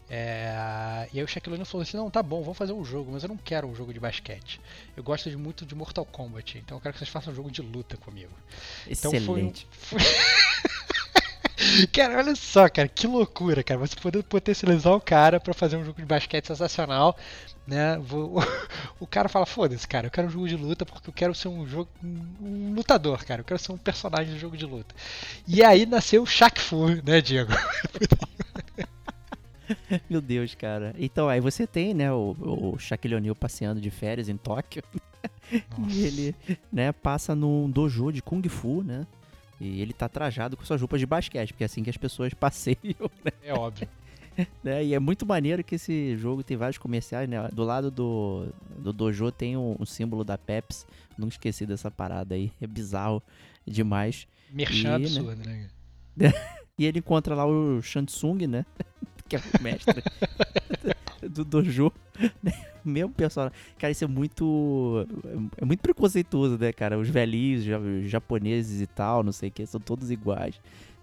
[0.08, 3.10] É, e aí o Shaquille O'Neal falou assim, não, tá bom, vamos fazer um jogo,
[3.12, 4.60] mas eu não quero um jogo de basquete.
[4.96, 7.50] Eu gosto de muito de Mortal Kombat, então eu quero que vocês façam um jogo
[7.50, 8.30] de luta comigo.
[8.86, 9.66] Então foi Excelente.
[9.72, 9.98] foi-
[11.92, 13.78] cara, olha só, cara, que loucura, cara.
[13.80, 17.16] Você poder potencializar o cara pra fazer um jogo de basquete sensacional,
[17.66, 17.98] né?
[17.98, 18.36] Vou-
[18.98, 21.48] O cara fala, foda-se, cara, eu quero um jogo de luta porque eu quero ser
[21.48, 23.42] um jogo um, lutador, cara.
[23.42, 24.94] Eu quero ser um personagem de jogo de luta.
[25.46, 27.52] E aí nasceu o Shaq Fu, né, Diego?
[30.08, 30.94] Meu Deus, cara.
[30.98, 34.82] Então, aí você tem, né, o, o Shaquille O'Neal passeando de férias em Tóquio.
[35.88, 36.34] E ele,
[36.72, 39.06] né, passa num dojo de Kung Fu, né?
[39.60, 42.32] E ele tá trajado com suas roupas de basquete, porque é assim que as pessoas
[42.34, 43.10] passeiam,
[43.42, 43.88] É óbvio.
[44.62, 44.84] né?
[44.84, 47.48] E é muito maneiro que esse jogo tem vários comerciais, né?
[47.52, 50.86] Do lado do, do dojo tem um, um símbolo da Pepsi.
[51.16, 52.52] Não esqueci dessa parada aí.
[52.60, 53.22] É bizarro
[53.66, 54.26] demais.
[54.50, 55.06] Merchan E, né?
[55.06, 55.68] absurdo, né?
[56.78, 58.64] E ele encontra lá o Shansung, né?
[59.28, 60.04] Que é o mestre
[61.28, 61.90] do dojo.
[62.42, 62.52] né?
[62.84, 63.58] Mesmo personagem.
[63.76, 65.04] Cara, isso é muito.
[65.56, 66.96] É muito preconceituoso, né, cara?
[66.96, 70.60] Os velhinhos, os japoneses e tal, não sei o que, são todos iguais,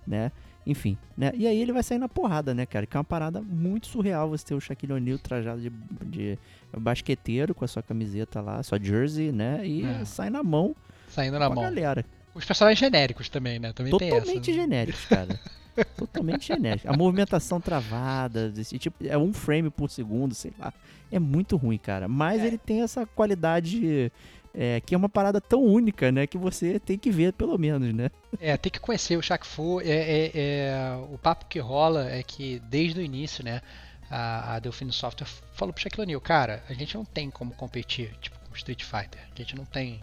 [0.08, 0.32] né?
[0.66, 1.32] Enfim, né?
[1.36, 2.86] E aí ele vai sair na porrada, né, cara?
[2.86, 5.70] Que é uma parada muito surreal você ter o Shaquille O'Neal trajado de,
[6.06, 6.40] de
[6.78, 9.66] basqueteiro com a sua camiseta lá, sua jersey, né?
[9.66, 10.06] E É.
[10.06, 10.76] sai na mão
[11.10, 11.64] Saindo na mão.
[11.64, 12.06] galera.
[12.34, 13.74] Os personagens genéricos também, né?
[13.74, 14.20] Também tem essa.
[14.22, 14.58] Totalmente né?
[14.58, 15.40] genéricos, cara.
[15.98, 16.90] Totalmente genéricos.
[16.90, 20.74] A movimentação travada, desse tipo, é um frame por segundo, sei lá.
[21.12, 22.08] É muito ruim, cara.
[22.08, 22.48] Mas É.
[22.48, 24.12] ele tem essa qualidade
[24.54, 26.28] é, que é uma parada tão única, né?
[26.28, 28.10] Que você tem que ver, pelo menos, né?
[28.40, 29.82] É, tem que conhecer o Shaq Fu.
[29.82, 33.62] É, é- é- o papo que rola é que desde o início, né,
[34.10, 38.14] a, a Delphine Software falou pro Shaquille O'Neal, cara, a gente não tem como competir,
[38.22, 39.20] tipo, com Street Fighter.
[39.34, 40.00] A gente não tem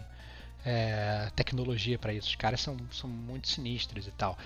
[0.65, 2.27] é, tecnologia pra isso.
[2.29, 4.37] Os caras são, são muito sinistros e tal.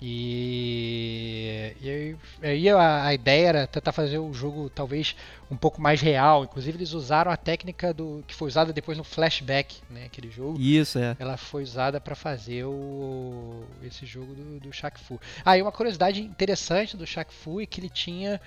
[0.00, 5.16] E, e aí- aí a, a ideia era tentar fazer o jogo talvez
[5.50, 6.44] um pouco mais real.
[6.44, 10.60] Inclusive eles usaram a técnica do que foi usada depois no Flashback, né, aquele jogo
[10.60, 11.16] Isso, é.
[11.18, 15.20] ela foi usada para fazer o, esse jogo do, do Shaq Fu.
[15.44, 18.40] Ah, e uma curiosidade interessante do Shaq Fu é que ele tinha,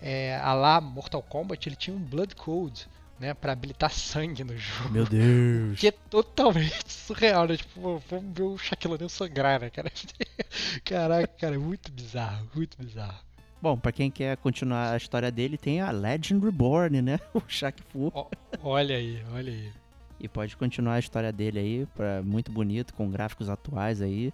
[0.00, 2.86] é, a lá Mortal Kombat, ele tinha um Blood Code,
[3.22, 4.90] né, para habilitar sangue no jogo.
[4.90, 5.78] Meu Deus.
[5.78, 7.56] Que é totalmente surreal, né?
[7.56, 9.92] Tipo, vamos ver o Shaquille O'Neal sangrar, né, cara?
[10.84, 13.14] Caraca, cara, é muito bizarro, muito bizarro.
[13.62, 17.20] Bom, pra quem quer continuar a história dele, tem a Legend Reborn, né?
[17.32, 18.12] O Shaq Fu.
[18.60, 19.70] Olha aí, olha aí.
[20.18, 24.32] E pode continuar a história dele aí, pra, muito bonito, com gráficos atuais aí.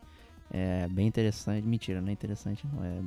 [0.50, 1.66] É bem interessante.
[1.66, 2.82] Mentira, não é interessante não.
[2.82, 3.00] É...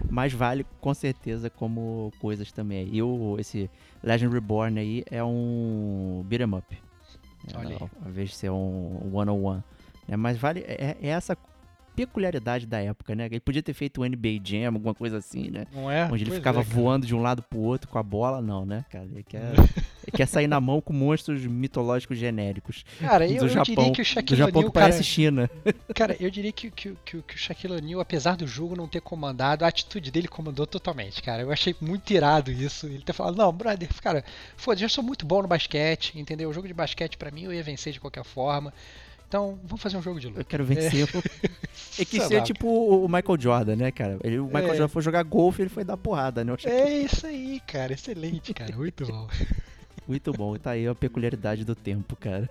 [0.08, 2.88] Mas vale com certeza como coisas também.
[2.92, 3.68] E o, esse
[4.02, 6.78] Legend Reborn aí é um beat'em up.
[7.52, 7.78] É, Olha aí.
[7.80, 9.62] ao, invés de ser um one-on-one.
[10.06, 10.16] né?
[10.16, 10.60] Mas vale.
[10.60, 11.36] É, é essa
[11.96, 13.24] peculiaridade da época, né?
[13.26, 15.66] Ele podia ter feito um NBA Jam, alguma coisa assim, né?
[15.72, 16.04] Não é?
[16.04, 18.66] Onde ele Pois ficava é, voando de um lado pro outro com a bola, não,
[18.66, 19.06] né, cara?
[19.10, 19.52] Ele quer,
[20.06, 22.84] ele quer sair na mão com monstros mitológicos genéricos.
[23.00, 25.04] Cara, eu, do eu Japão, diria que o Do Shaquille Japão O'Neal, que parece cara,
[25.04, 25.50] China.
[25.94, 29.00] Cara, eu diria que, que, que, que o Shaquille O'Neal, apesar do jogo não ter
[29.00, 31.42] comandado, a atitude dele comandou totalmente, cara.
[31.42, 32.86] Eu achei muito irado isso.
[32.86, 34.22] Ele ter falado, não, brother, cara,
[34.56, 36.50] foda-se, eu sou muito bom no basquete, entendeu?
[36.50, 38.72] O jogo de basquete pra mim eu ia vencer de qualquer forma.
[39.28, 40.40] Então, vamos fazer um jogo de luta.
[40.40, 41.08] Eu quero vencer.
[41.98, 42.42] É, que ser lá.
[42.44, 44.18] tipo o Michael Jordan, né, cara?
[44.22, 44.68] Ele, o Michael É.
[44.68, 46.52] Jordan foi jogar golfe ele foi dar porrada, né?
[46.64, 47.92] É isso aí, cara.
[47.92, 48.74] Excelente, cara.
[48.76, 49.28] Muito bom.
[50.06, 50.56] muito bom.
[50.56, 52.48] Tá aí a peculiaridade do tempo, cara.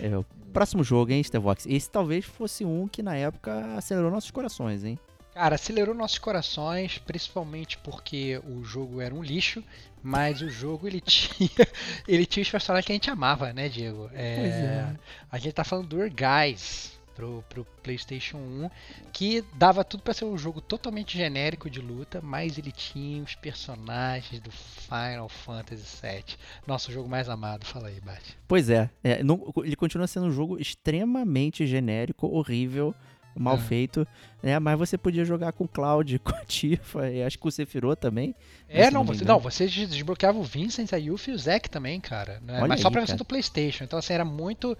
[0.00, 0.06] É.
[0.06, 1.66] É, o próximo jogo, hein, Stevox?
[1.66, 4.98] Esse talvez fosse um que na época acelerou nossos corações, hein?
[5.34, 9.64] Cara, acelerou nossos corações, principalmente porque o jogo era um lixo,
[10.02, 11.48] mas o jogo ele tinha,
[12.06, 14.10] ele tinha os personagens que a gente amava, né, Diego?
[14.12, 14.96] É, Pois é.
[15.30, 18.70] A gente tá falando do Guys, pro, pro PlayStation 1,
[19.12, 23.34] que dava tudo para ser um jogo totalmente genérico de luta, mas ele tinha os
[23.34, 26.24] personagens do Final Fantasy VII,
[26.66, 27.64] nosso jogo mais amado.
[27.64, 28.22] Fala aí, Bart.
[28.46, 32.94] Pois é, é, não- ele continua sendo um jogo extremamente genérico, horrível,
[33.34, 33.58] mal É.
[33.58, 34.06] feito,
[34.42, 34.58] né?
[34.58, 37.98] Mas você podia jogar com o Cloud, com a Tifa, e acho que o Sephiroth
[37.98, 38.34] também.
[38.68, 41.68] É, se não, você, não, você des- desbloqueava o Vincent, a Yuffie e o Zack
[41.70, 42.40] também, cara.
[42.44, 42.60] né?
[42.66, 43.84] Mas só aí, pra versão do PlayStation.
[43.84, 44.76] Então, assim, era muito.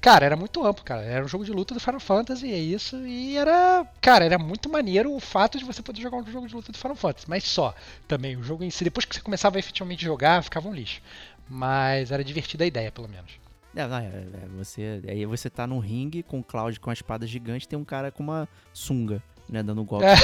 [0.00, 1.02] Cara, era muito amplo, cara.
[1.02, 2.96] Era um jogo de luta do Final Fantasy, é isso.
[3.04, 3.84] E era.
[4.00, 6.78] Cara, era muito maneiro o fato de você poder jogar um jogo de luta do
[6.78, 7.26] Final Fantasy.
[7.28, 7.74] Mas só.
[8.06, 11.00] Também, o jogo em si, depois que você começava a efetivamente jogar, ficava um lixo.
[11.48, 13.32] Mas era divertida a ideia, pelo menos.
[13.74, 16.92] É, não, é, é, você, aí você tá num ringue com o Cloud com a
[16.92, 20.06] espada gigante, tem um cara com uma sunga, né, dando golpe.
[20.06, 20.16] É.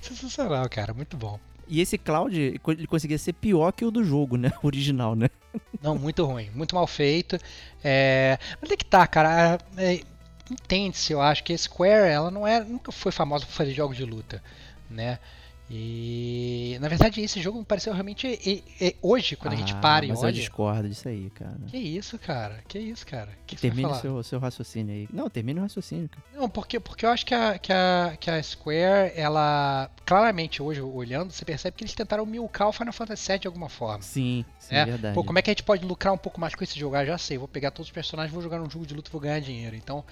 [0.00, 0.68] Sensacional.
[0.68, 0.94] Cara.
[0.94, 1.38] Muito bom.
[1.66, 5.28] E esse Cloud, ele conseguia ser pior que o do jogo, né, original, né?
[5.82, 7.38] Não, muito ruim, muito mal feito.
[7.82, 8.38] É...
[8.60, 9.58] Mas é que tá, cara.
[9.76, 10.00] é,
[10.50, 13.96] Entende-se, eu acho que a Square ela não é, nunca foi famosa por fazer jogos
[13.96, 14.42] de luta,
[14.90, 15.18] né?
[15.76, 19.80] E na verdade esse jogo me pareceu realmente e- e- hoje quando a gente Ah,
[19.80, 20.32] para e mas eu olha.
[20.32, 21.58] discordo disso aí, cara.
[21.66, 22.62] Que isso, cara?
[22.68, 23.30] Que isso, cara?
[23.44, 24.00] Que Termine falar?
[24.00, 25.08] seu, seu raciocínio aí.
[25.12, 26.22] Não, termine o raciocínio, cara.
[26.32, 29.90] Não, porque, porque eu acho que a, que, a, que a Square, ela.
[30.06, 33.68] Claramente, hoje, olhando, você percebe que eles tentaram milcar o Final Fantasy VII de alguma
[33.68, 34.02] forma.
[34.02, 35.14] Sim, sim, É, verdade.
[35.14, 36.94] Pô, como é que a gente pode lucrar um pouco mais com esse jogo?
[36.94, 39.12] Ah, já sei, vou pegar todos os personagens, vou jogar num jogo de luta e
[39.12, 39.74] vou ganhar dinheiro.
[39.74, 40.04] Então,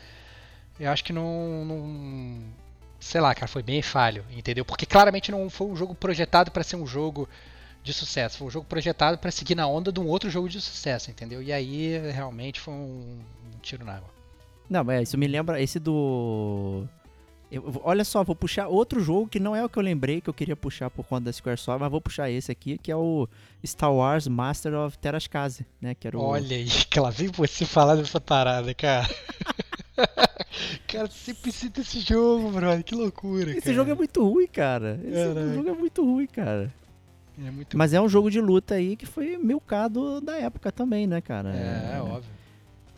[0.81, 1.65] eu acho que não.
[1.65, 2.63] não
[3.03, 4.65] sei lá, cara, foi bem falho, entendeu?
[4.65, 7.29] Porque claramente não foi um jogo projetado para ser um jogo
[7.83, 8.39] de sucesso.
[8.39, 11.43] Foi um jogo projetado para seguir na onda de um outro jogo de sucesso, entendeu?
[11.43, 14.09] E aí, realmente, foi um, um tiro na água.
[14.71, 16.87] Não, mas isso me lembra esse do.
[17.51, 20.31] eu olha só, vou puxar outro jogo que não é o que eu lembrei que
[20.31, 23.29] eu queria puxar por conta da Squaresoft, mas vou puxar esse aqui, que é o
[23.67, 25.95] Star Wars Master of Terascase, né?
[25.95, 26.23] Que era o...
[26.23, 29.09] Olha aí, que lá vem você falar dessa parada, cara.
[30.87, 32.83] cara, sempre cita esse jogo, brother.
[32.85, 33.51] Que loucura.
[33.51, 33.75] Esse cara.
[33.75, 35.01] jogo é muito ruim, cara.
[35.05, 35.55] Esse Caraca.
[35.55, 36.75] jogo é muito ruim, cara.
[37.45, 41.07] É muito Mas é um jogo de luta aí que foi milcado da época também,
[41.07, 41.51] né, cara?
[41.51, 42.31] É, óbvio.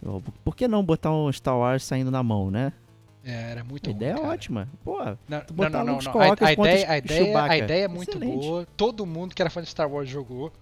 [0.04, 2.72] Ó, Por que não botar um Star Wars saindo na mão, né?
[3.24, 4.28] É, era muito A ruim, ideia é cara.
[4.28, 4.68] ótima.
[4.84, 4.98] Pô,
[5.28, 5.98] Não, Tu não, botar não, não.
[6.02, 6.20] Não.
[6.20, 8.46] A, a ideia, a, ideia, a ideia é muito Excelente.
[8.46, 8.66] boa.
[8.76, 10.52] Todo mundo que era fã de Star Wars jogou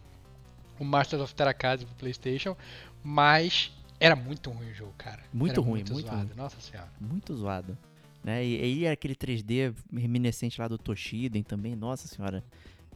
[0.78, 2.56] o Masters of Terrakase pro PlayStation,
[3.02, 3.72] mas
[4.04, 5.20] era muito ruim o jogo, cara.
[5.32, 6.26] Muito Era ruim, muito, muito zoado.
[6.26, 6.36] ruim.
[6.36, 6.88] Nossa senhora.
[7.00, 7.78] muito zoado.
[8.24, 8.44] Né?
[8.44, 12.42] E aí aquele 3D reminiscente lá do Toshiden também, nossa senhora.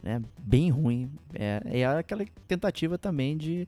[0.01, 0.21] Né?
[0.37, 1.11] Bem ruim.
[1.33, 3.67] É, e era aquela tentativa também de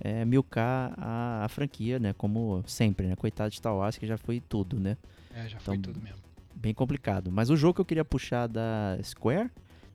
[0.00, 2.12] é, milcar a, a franquia, né?
[2.12, 3.16] Como sempre, né?
[3.16, 4.96] Coitado de Star Wars, que já foi tudo, né?
[5.34, 6.18] É, já foi Então, tudo mesmo.
[6.54, 7.32] Bem complicado.
[7.32, 9.50] Mas o jogo que eu queria puxar da Square,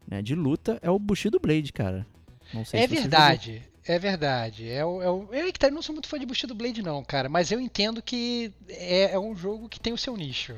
[0.08, 0.22] né?
[0.22, 2.06] De luta, é o Bushido Blade, cara.
[2.54, 4.70] Não sei É se verdade, é verdade.
[4.70, 7.04] É o, é o, eu, que tá, não sou muito fã de Bushido Blade, não,
[7.04, 10.54] cara, mas eu entendo que é, é um jogo que tem o seu nicho.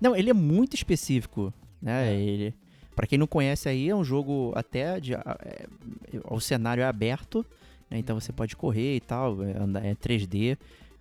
[0.00, 2.10] Não, ele é muito específico, né?
[2.10, 2.18] É.
[2.18, 2.54] Ele,
[2.96, 5.66] para quem não conhece aí, é um jogo até de, é,
[6.24, 7.44] o cenário é aberto,
[7.90, 7.98] né?
[7.98, 10.56] Então você pode correr e tal, é, é 3D,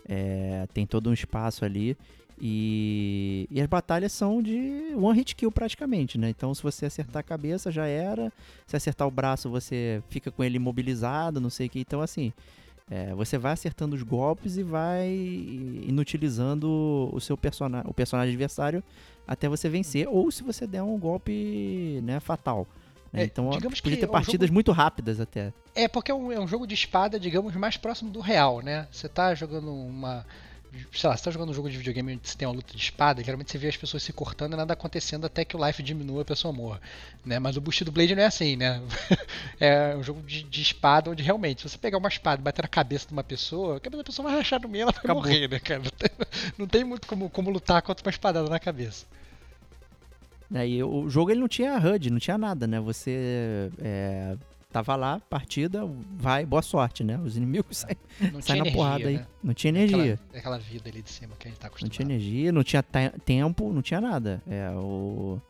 [0.08, 1.98] é, tem todo um espaço ali
[2.42, 6.30] e, e as batalhas são de one hit kill praticamente, né?
[6.30, 8.32] Então se você acertar a cabeça já era,
[8.66, 11.80] se acertar o braço você fica com ele imobilizado, não sei o que.
[11.80, 12.32] Então assim,
[12.90, 15.08] é, você vai acertando os golpes e vai
[15.88, 18.84] inutilizando o seu personagem, o personagem adversário
[19.28, 22.68] até você vencer, ou se você der um golpe né, fatal.
[23.14, 23.22] né?
[23.22, 25.54] É, então digamos podia ter é um partidas jogo- muito rápidas até.
[25.76, 28.88] É, porque é um, é um jogo de espada, digamos, mais próximo do real, né?
[28.92, 30.26] Você tá jogando uma.
[30.94, 32.82] Sei lá, você tá jogando um jogo de videogame onde você tem uma luta de
[32.82, 35.82] espada, geralmente você vê as pessoas se cortando e nada acontecendo até que o life
[35.82, 36.80] diminua e a pessoa morra.
[37.26, 37.40] Né?
[37.40, 38.82] Mas o Bushido Blade não é assim, né?
[39.60, 42.62] é um jogo de, de espada onde realmente, se você pegar uma espada e bater
[42.62, 44.92] na cabeça de uma pessoa, a cabeça da pessoa vai rachar no meio e ela
[44.92, 45.24] vai Acabou.
[45.24, 45.82] morrer, né, cara?
[45.82, 46.10] Não tem,
[46.58, 49.06] não tem muito como, como lutar contra uma espadada na cabeça.
[50.50, 50.68] Né?
[50.68, 52.80] E o jogo ele não tinha HUD, não tinha nada, né?
[52.80, 54.36] Você é,
[54.72, 55.84] tava lá, partida,
[56.18, 57.18] vai, boa sorte, né?
[57.20, 57.98] Os inimigos saem,
[58.32, 59.18] Não saem na energia, porrada aí.
[59.18, 59.28] né?
[59.44, 60.14] Não tinha energia.
[60.14, 61.94] Aquela, aquela vida ali de cima que a gente tá Não acostumado.
[61.96, 64.42] tinha energia, não tinha te- tempo, não tinha nada.
[64.48, 65.42] É, o,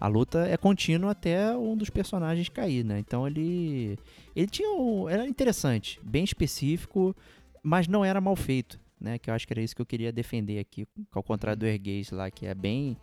[0.00, 2.98] a luta é contínua até um dos personagens cair, né?
[3.00, 3.98] Então ele.
[4.36, 4.70] Ele tinha.
[4.70, 7.14] Um, era interessante, bem específico,
[7.62, 9.18] mas não era mal feito, né?
[9.18, 10.86] Que eu acho que era isso que eu queria defender aqui.
[11.12, 12.96] Ao contrário do Erguês lá, que é bem.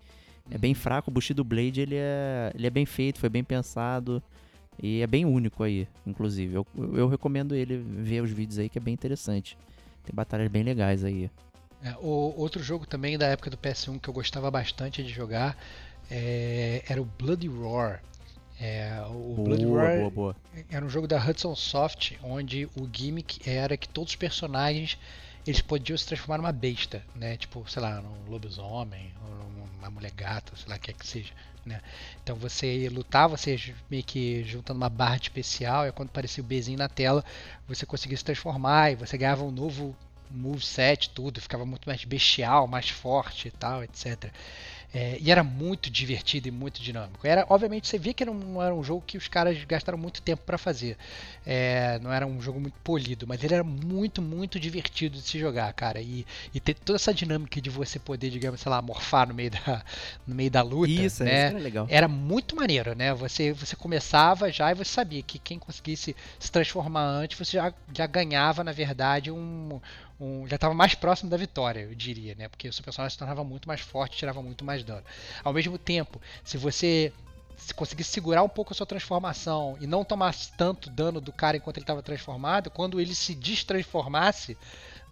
[0.50, 1.10] É bem fraco.
[1.10, 4.22] O Bushido Blade ele é, ele é bem feito, foi bem pensado.
[4.82, 6.56] E é bem único aí, inclusive.
[6.56, 9.58] Eu, eu recomendo ele ver os vídeos aí, que é bem interessante.
[10.04, 11.30] Tem batalhas bem legais aí.
[11.84, 15.58] É, o, outro jogo também da época do PS1 que eu gostava bastante de jogar
[16.10, 18.02] é, era o Bloody Roar.
[18.60, 20.36] É, o Boa, Blood Roar boa, boa.
[20.70, 24.98] era um jogo da Hudson Soft, onde o gimmick era que todos os personagens
[25.46, 27.38] eles podiam se transformar numa besta, né?
[27.38, 31.06] Tipo, sei lá, num lobisomem, ou numa mulher gata, sei lá, o que é que
[31.06, 31.34] seja,
[31.66, 31.82] né?
[32.24, 36.78] Então você lutava, você meio que juntando uma barra especial, e quando aparecia o Bzinho
[36.78, 37.24] na tela,
[37.68, 39.96] você conseguia se transformar e você ganhava um novo
[40.30, 44.32] moveset, tudo, ficava muito mais bestial, mais forte e tal, etc.
[44.96, 47.28] É, e era muito divertido e muito dinâmico.
[47.28, 50.22] Era, obviamente, você via que era um, era um jogo que os caras gastaram muito
[50.22, 50.98] tempo para fazer.
[51.46, 55.38] É, não era um jogo muito polido, mas ele era muito, muito divertido de se
[55.38, 56.00] jogar, cara.
[56.00, 59.52] E, e ter toda essa dinâmica de você poder, digamos, sei lá, morfar no meio
[59.52, 59.84] da,
[60.26, 60.89] no meio da luta.
[60.89, 61.48] Isso, né?
[61.48, 61.88] isso era legal.
[61.89, 63.14] Era muito maneiro, né?
[63.16, 67.74] Você, você começava já e você sabia que quem conseguisse se transformar antes, você já,
[67.93, 69.78] já ganhava, na verdade, um,
[70.20, 72.47] um, já estava mais próximo da vitória, eu diria, né?
[72.47, 75.03] Porque o seu personagem se tornava muito mais forte, tirava muito mais dano.
[75.43, 77.11] Ao mesmo tempo, se você
[77.57, 81.57] se conseguisse segurar um pouco a sua transformação e não tomasse tanto dano do cara
[81.57, 84.57] enquanto ele estava transformado, quando ele se destransformasse,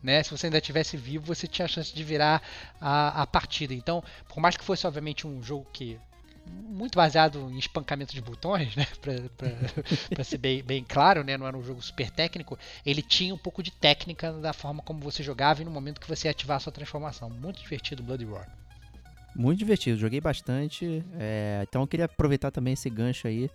[0.01, 2.41] né, se você ainda estivesse vivo, você tinha a chance de virar
[2.79, 3.73] a, a partida.
[3.73, 5.97] Então, por mais que fosse obviamente um jogo que
[6.45, 8.85] muito baseado em espancamento de botões, né?
[10.09, 11.37] Pra ser bem, bem, claro, né?
[11.37, 12.57] Não era um jogo super técnico.
[12.85, 16.07] Ele tinha um pouco de técnica da forma como você jogava e no momento que
[16.07, 17.29] você ia ativar a sua transformação.
[17.29, 18.49] Muito divertido Bloody Roar.
[19.35, 21.03] Muito divertido, joguei bastante.
[21.17, 23.49] é, então eu queria aproveitar também esse gancho aí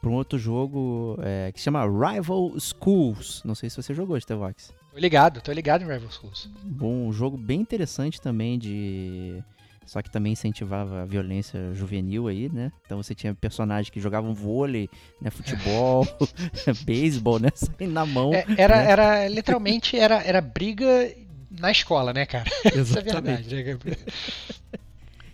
[0.00, 3.42] para um outro jogo é, que se chama Rival Schools.
[3.44, 4.72] Não sei se você jogou, Stevox.
[4.92, 6.48] Tô ligado, tô ligado em Rival Schools.
[6.64, 9.42] Bom, um jogo bem interessante também de.
[9.86, 12.70] Só que também incentivava a violência juvenil aí, né?
[12.86, 14.88] Então você tinha personagens que jogavam vôlei,
[15.20, 15.30] né?
[15.30, 16.06] Futebol,
[16.84, 17.48] beisebol, né?
[17.54, 18.32] Saindo na mão.
[18.32, 18.90] É, era, né?
[18.90, 21.12] era literalmente era, era briga
[21.50, 22.48] na escola, né, cara?
[22.66, 23.48] Isso é Exatamente.
[23.48, 23.90] verdade.
[23.90, 23.96] né?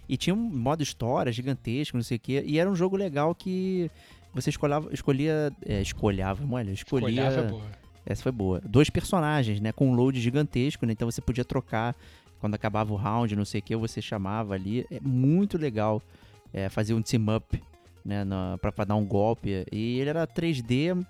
[0.09, 2.43] E tinha um modo história gigantesco, não sei o quê.
[2.47, 3.91] E era um jogo legal que
[4.33, 5.53] você escolhava, escolhia.
[5.65, 7.09] É, escolhava, olha, escolhia.
[7.09, 7.65] Olhava, boa.
[8.05, 8.61] Essa foi boa.
[8.65, 9.73] Dois personagens, né?
[9.73, 10.93] Com um load gigantesco, né?
[10.93, 11.95] Então você podia trocar
[12.41, 14.87] quando acabava o round, não sei o que, você chamava ali.
[14.91, 16.03] É muito legal
[16.53, 17.63] é, fazer um team-up,
[18.05, 18.25] né?
[18.61, 19.67] Pra dar um golpe.
[19.73, 21.05] E ele era 3D,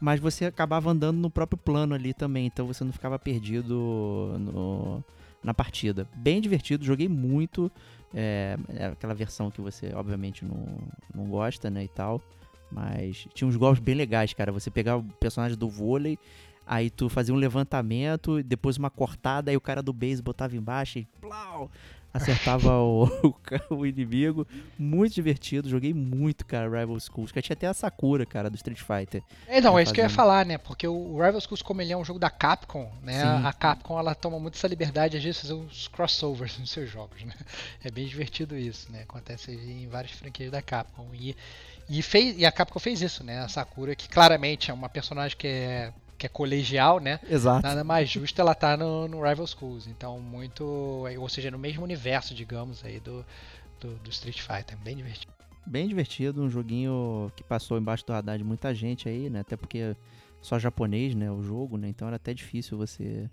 [0.00, 2.46] mas você acabava andando no próprio plano ali também.
[2.46, 5.04] Então você não ficava perdido no,
[5.42, 6.08] na partida.
[6.16, 7.70] Bem divertido, joguei muito.
[8.14, 10.66] É, é aquela versão que você, obviamente, não,
[11.14, 11.84] não gosta, né?
[11.84, 12.20] E tal.
[12.70, 14.50] Mas tinha uns golpes bem legais, cara.
[14.50, 16.18] Você pegava o personagem do vôlei,
[16.66, 20.98] aí tu fazia um levantamento, depois uma cortada, aí o cara do base botava embaixo
[20.98, 21.70] e plau,
[22.12, 23.34] acertava o, o
[23.70, 24.46] o inimigo.
[24.78, 27.32] Muito divertido, joguei muito, cara, Rival Schools.
[27.32, 29.22] Que tinha até a Sakura, cara, do Street Fighter.
[29.46, 30.58] É, não, Tá é isso que eu ia falar, né?
[30.58, 33.20] Porque o Rival Schools, como ele é um jogo da Capcom, né?
[33.20, 33.46] Sim.
[33.46, 37.24] A Capcom ela toma muito essa liberdade às vezes fazer uns crossovers nos seus jogos,
[37.24, 37.34] né?
[37.82, 39.02] É bem divertido isso, né?
[39.02, 41.08] Acontece em várias franquias da Capcom.
[41.14, 41.36] E,
[41.88, 43.40] e, fez, e a Capcom fez isso, né?
[43.40, 45.92] A Sakura, que claramente é uma personagem que é,
[46.22, 47.18] que é colegial, né?
[47.28, 47.66] Exato.
[47.66, 49.88] Nada mais justo ela tá no, no Rival Schools.
[49.88, 50.64] Então, muito.
[50.64, 53.26] Ou seja, no mesmo universo, digamos, aí do,
[53.80, 54.78] do, do Street Fighter.
[54.78, 55.32] Bem divertido.
[55.66, 59.40] Bem divertido, um joguinho que passou embaixo do radar de muita gente aí, né?
[59.40, 59.96] Até porque
[60.40, 61.30] só japonês, né?
[61.30, 61.88] O jogo, né?
[61.88, 63.28] Então era até difícil você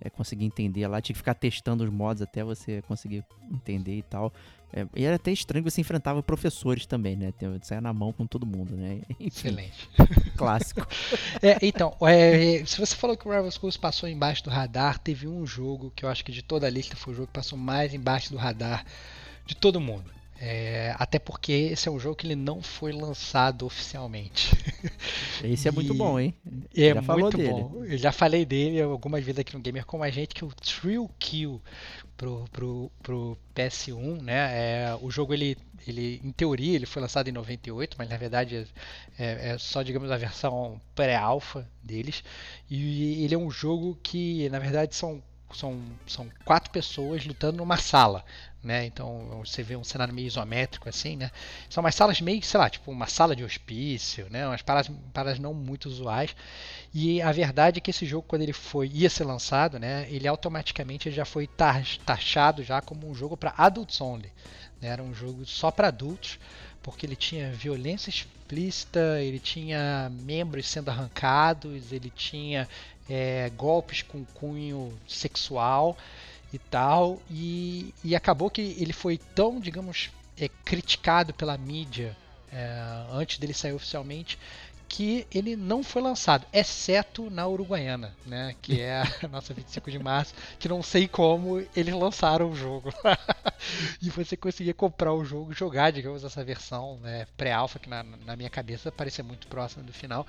[0.00, 1.00] é, conseguir entender lá.
[1.00, 4.32] Tinha que ficar testando os mods até você conseguir entender e tal.
[4.72, 7.32] É, e era até estranho que você enfrentava professores também, né?
[7.62, 9.00] Saia na mão com todo mundo, né?
[9.20, 9.88] Enfim, Excelente.
[10.36, 10.86] clássico.
[11.42, 15.28] É, então, é, se você falou que o Rival Schools passou embaixo do radar, teve
[15.28, 17.58] um jogo que eu acho que de toda a lista foi o jogo que passou
[17.58, 18.84] mais embaixo do radar
[19.44, 20.10] de todo mundo.
[20.38, 24.54] É, até porque esse é um jogo que ele não foi lançado oficialmente.
[25.42, 26.34] Esse é muito bom, hein?
[26.74, 27.50] É Já falou muito dele.
[27.50, 27.84] bom.
[27.84, 31.10] Eu já falei dele algumas vezes aqui no Gamer com a gente, que o Thrill
[31.18, 31.60] Kill
[32.16, 34.50] pro, pro, pro PS1, né?
[34.52, 35.56] É, o jogo ele,
[35.86, 38.66] ele, em teoria, ele foi lançado em 98, mas na verdade
[39.18, 42.22] é, é só, digamos, a versão pré-alpha deles.
[42.70, 45.22] E ele é um jogo que, na verdade, são,
[45.54, 48.24] são, são quatro pessoas lutando numa sala.
[48.62, 48.84] Né?
[48.84, 51.30] Então você vê um cenário meio isométrico assim, né?
[51.70, 54.44] São umas salas meio, sei lá, tipo uma sala de hospício, né?
[54.44, 56.34] Umas paradas, paradas não muito usuais.
[56.92, 60.08] E a verdade é que esse jogo, quando ele foi ia ser lançado, né?
[60.10, 64.32] Ele automaticamente já foi taxado já como um jogo para adults only.
[64.80, 64.88] né?
[64.88, 66.36] Era um jogo só para adultos,
[66.82, 72.68] porque ele tinha violência explícita, ele tinha membros sendo arrancados, ele tinha
[73.08, 75.96] é, golpes com cunho sexual
[76.52, 82.16] e tal, e, e acabou que ele foi tão, digamos, é, criticado pela mídia
[82.52, 84.38] é, antes dele sair oficialmente,
[84.88, 88.54] que ele não foi lançado, exceto na Uruguaiana, né?
[88.62, 92.92] Que é a nossa 25 de março, que não sei como eles lançaram o jogo.
[94.00, 98.36] e você conseguia comprar o jogo, jogar, digamos, essa versão né, pré-alpha, que na, na
[98.36, 100.26] minha cabeça parecia muito próxima do final.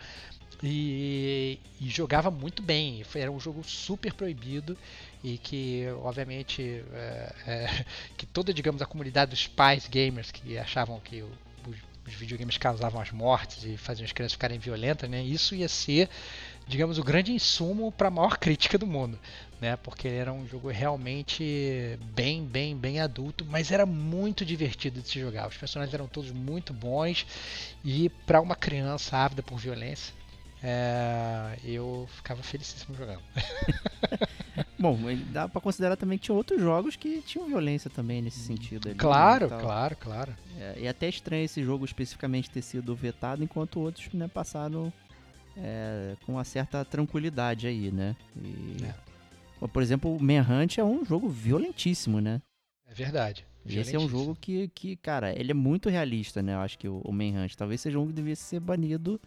[0.63, 3.03] E, e, jogava muito bem.
[3.15, 4.77] Era um jogo super proibido
[5.23, 7.85] e que, obviamente, é, é,
[8.17, 11.31] que toda, digamos, a comunidade dos pais gamers que achavam que o,
[12.07, 15.21] os videogames causavam as mortes e faziam as crianças ficarem violentas, né?
[15.21, 16.09] Isso ia ser,
[16.65, 19.19] digamos, o grande insumo para a maior crítica do mundo,
[19.59, 19.75] né?
[19.75, 25.19] Porque era um jogo realmente bem, bem, bem adulto, mas era muito divertido de se
[25.19, 25.49] jogar.
[25.49, 27.27] Os personagens eram todos muito bons
[27.83, 30.13] e para uma criança ávida por violência,
[30.63, 33.21] é, eu ficava felicíssimo jogando.
[34.79, 34.97] Bom,
[35.31, 38.89] dá pra considerar também que tinha outros jogos que tinham violência também nesse sentido.
[38.89, 40.35] Ali, claro, claro, claro.
[40.57, 44.91] É, e é até estranho esse jogo especificamente ter sido vetado, enquanto outros né, passaram
[45.55, 48.15] é, com uma certa tranquilidade aí, né?
[48.35, 49.67] E, é.
[49.67, 52.41] Por exemplo, o Manhunt é um jogo violentíssimo, né?
[52.87, 53.45] É verdade.
[53.65, 56.53] Esse é um jogo que, que, cara, ele é muito realista, né?
[56.53, 57.55] Eu acho que o, o Manhunt.
[57.55, 59.19] Talvez seja um que devia ser banido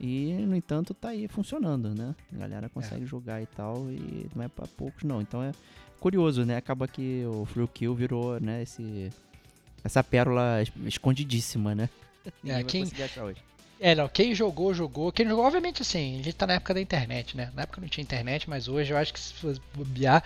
[0.00, 2.14] e, no entanto, tá aí funcionando, né?
[2.32, 3.06] A galera consegue é.
[3.06, 5.20] jogar e tal, e não é pra poucos, não.
[5.20, 5.52] Então é
[5.98, 6.56] curioso, né?
[6.56, 9.10] Acaba que o Free Kill virou, né, esse,
[9.82, 11.88] essa pérola escondidíssima, né?
[12.44, 12.84] É, quem...
[13.80, 15.12] É, não, quem jogou, jogou.
[15.12, 17.50] Quem jogou, obviamente, assim, a gente tá na época da internet, né?
[17.54, 20.22] Na época não tinha internet, mas hoje eu acho que se você bobear,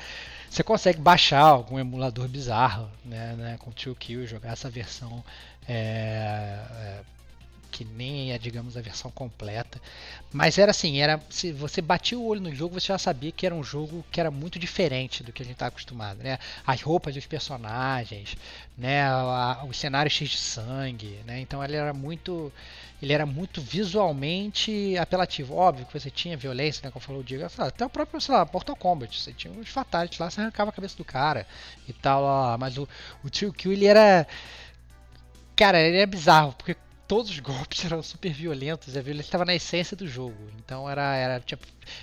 [0.49, 3.35] você consegue baixar algum emulador bizarro, né?
[3.37, 5.23] né com True Kill, jogar essa versão
[5.69, 7.01] é, é,
[7.73, 9.81] que nem é, digamos, a versão completa.
[10.31, 13.47] Mas era assim, era se você batia o olho no jogo, você já sabia que
[13.47, 16.39] era um jogo que era muito diferente do que a gente está acostumado, né?
[16.67, 18.37] As roupas dos personagens,
[18.77, 19.07] né?
[19.69, 21.41] Os cenários cheios de sangue, né?
[21.41, 22.53] Então ele era muito
[23.03, 25.57] ele era muito visualmente apelativo.
[25.57, 26.91] Óbvio que você tinha violência, né?
[26.93, 29.21] Como falou o Diego, até o próprio, sei lá, Mortal Kombat.
[29.21, 31.45] Você tinha uns fatalities lá, você arrancava a cabeça do cara
[31.89, 32.23] e tal.
[32.23, 32.89] Ó, mas o,
[33.25, 34.27] o Trio Kill, ele era.
[35.57, 36.77] Cara, ele é bizarro, porque
[37.13, 40.51] todos os golpes eram super violentos, a violência estava na essência do jogo.
[40.59, 41.59] Então era, era tinha,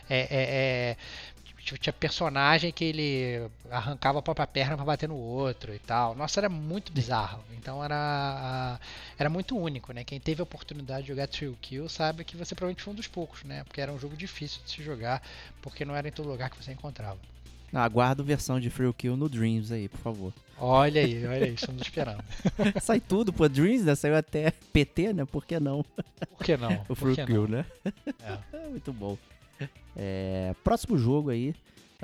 [0.08, 0.98] é, é, é,
[1.80, 6.14] tinha personagem que ele arrancava a própria perna para bater no outro e tal.
[6.14, 7.44] Nossa, era muito bizarro.
[7.58, 8.80] Então era
[9.18, 10.04] era muito único, né?
[10.04, 13.08] Quem teve a oportunidade de jogar Trill Kill sabe que você provavelmente foi um dos
[13.08, 13.64] poucos, né?
[13.64, 15.24] Porque era um jogo difícil de se jogar,
[15.60, 17.18] porque não era em todo lugar que você encontrava.
[17.74, 20.34] Aguardo versão de Free Kill no Dreams aí, por favor.
[20.58, 22.24] Olha aí, olha aí, estamos esperando.
[22.82, 23.96] Sai tudo, pô, Dreams, né?
[23.96, 25.26] Saiu até PT, né?
[25.26, 25.86] Por que não?
[26.38, 26.84] Por que não?
[26.90, 27.66] o Free Kill, né?
[28.22, 28.68] É.
[28.70, 29.18] Muito bom.
[29.96, 31.54] É, próximo jogo aí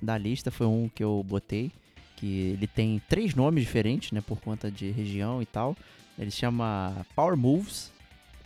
[0.02, 1.72] da lista foi um que eu botei,
[2.16, 4.22] que ele tem três nomes diferentes, né?
[4.22, 5.76] Por conta de região e tal.
[6.18, 7.92] Ele chama Power Moves,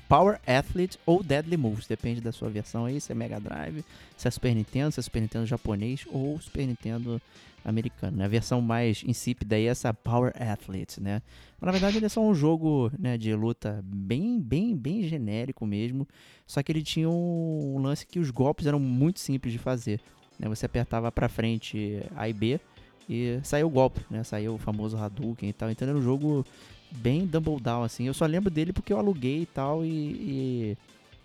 [0.09, 3.85] Power Athlete ou Deadly Moves, depende da sua versão aí, se é Mega Drive,
[4.17, 7.21] se é Super Nintendo, se é Super Nintendo japonês ou Super Nintendo
[7.63, 8.17] americano.
[8.17, 8.25] Né?
[8.25, 11.21] A versão mais insípida aí é essa Power Athlete, né?
[11.61, 15.63] Mas, na verdade ele é só um jogo né, de luta bem, bem, bem genérico
[15.63, 16.07] mesmo,
[16.47, 20.01] só que ele tinha um lance que os golpes eram muito simples de fazer.
[20.39, 20.49] Né?
[20.49, 22.59] Você apertava para frente A e B
[23.07, 24.23] e saiu o golpe, né?
[24.23, 25.69] Saiu o famoso Hadouken e tal.
[25.69, 26.45] Então era um jogo
[26.91, 28.05] bem Dumbledore, assim.
[28.05, 29.89] Eu só lembro dele porque eu aluguei e tal, e.
[29.89, 30.77] e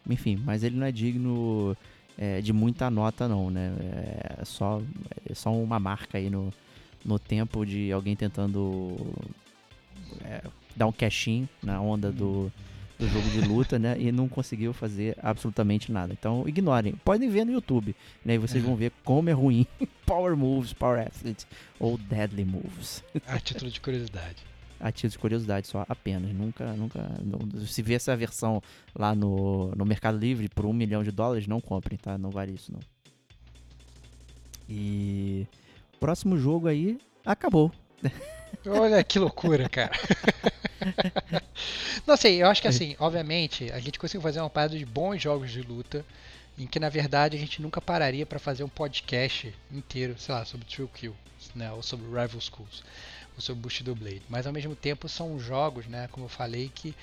[0.09, 1.77] enfim, mas ele não é digno
[2.19, 3.73] é, de muita nota, não, né?
[4.39, 4.83] É só,
[5.29, 6.53] é só uma marca aí no,
[7.05, 8.97] no tempo de alguém tentando
[10.23, 10.43] é,
[10.77, 11.29] dar um cash
[11.63, 12.53] na onda do,
[12.99, 13.97] do jogo de luta, né?
[13.99, 16.13] E não conseguiu fazer absolutamente nada.
[16.13, 16.95] Então, ignorem.
[17.03, 18.35] Podem ver no YouTube, né?
[18.35, 19.67] E vocês vão ver como é ruim
[20.05, 21.47] Power Moves, Power Athletes
[21.81, 23.03] ou Deadly Moves.
[23.27, 26.33] A título de curiosidade a título de curiosidade só, apenas.
[26.33, 27.01] Nunca, nunca.
[27.23, 28.63] Não, se vê essa versão
[28.95, 32.19] lá no, no Mercado Livre por um milhão de dólares, não comprem, tá?
[32.19, 32.81] Não vale isso, não.
[34.69, 35.47] E.
[36.01, 37.73] Próximo jogo aí, acabou.
[38.67, 39.93] Olha que loucura, cara.
[42.07, 45.23] não sei, eu acho que assim, obviamente, a gente conseguiu fazer uma parada de bons
[45.23, 46.05] jogos de luta,
[46.59, 50.45] em que na verdade a gente nunca pararia para fazer um podcast inteiro, sei lá,
[50.45, 51.17] sobre True Kill,
[51.55, 52.83] né, ou sobre Rival Schools
[53.37, 54.23] o seu Bushido Blade.
[54.29, 56.95] Mas ao mesmo tempo são jogos, né, como eu falei, que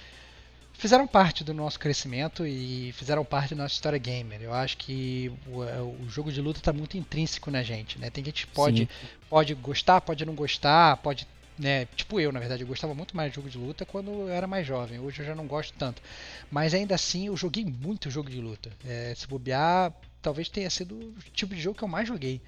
[0.73, 4.41] fizeram parte do nosso crescimento e fizeram parte da nossa história gamer.
[4.41, 8.09] Eu acho que o, é, o jogo de luta está muito intrínseco na gente, né?
[8.09, 8.89] Tem gente que pode,
[9.29, 11.27] pode gostar, pode não gostar, pode
[11.61, 14.29] né, tipo eu, na verdade, eu gostava muito mais de jogo de luta quando eu
[14.29, 14.99] era mais jovem.
[14.99, 16.01] Hoje eu já não gosto tanto.
[16.49, 18.71] Mas ainda assim, eu joguei muito jogo de luta.
[18.83, 22.41] É, se bobear, talvez tenha sido o tipo de jogo que eu mais joguei.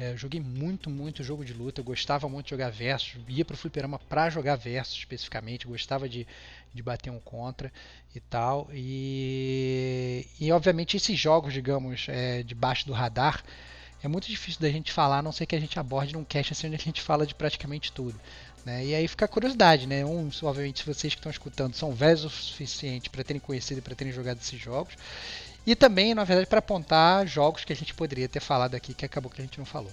[0.00, 3.98] É, joguei muito, muito jogo de luta, gostava muito de jogar versus, ia pro fliperama
[3.98, 6.26] pra jogar versus especificamente, gostava de,
[6.72, 7.70] de bater um contra
[8.14, 8.66] e tal.
[8.72, 13.44] E, e obviamente esses jogos, digamos, é, debaixo do radar,
[14.02, 16.54] é muito difícil da gente falar, a não ser que a gente aborde num cast
[16.54, 18.18] assim onde a gente fala de praticamente tudo.
[18.64, 18.86] Né?
[18.86, 20.02] E aí fica a curiosidade, né?
[20.02, 23.94] Um, obviamente, vocês que estão escutando são velhos o suficiente para terem conhecido e para
[23.94, 24.94] terem jogado esses jogos.
[25.66, 29.04] E também, na verdade, para apontar jogos que a gente poderia ter falado aqui que
[29.04, 29.92] acabou que a gente não falou.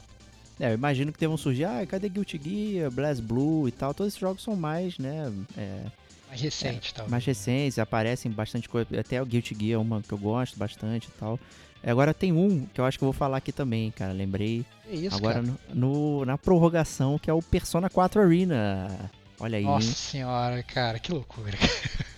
[0.59, 3.93] É, eu imagino que devam surgir, ah, cadê Guilty Gear, Blast Blue e tal.
[3.93, 5.31] Todos esses jogos são mais, né?
[5.55, 5.83] É,
[6.27, 7.11] mais recentes, é, talvez.
[7.11, 8.87] Mais recentes, aparecem bastante coisa.
[8.99, 11.39] Até o Guilty Gear é uma que eu gosto bastante e tal.
[11.83, 14.11] Agora tem um que eu acho que eu vou falar aqui também, cara.
[14.11, 14.65] Lembrei.
[14.89, 19.11] É isso, agora no, no, na prorrogação, que é o Persona 4 Arena.
[19.39, 19.63] Olha aí.
[19.63, 21.57] Nossa senhora, cara, que loucura.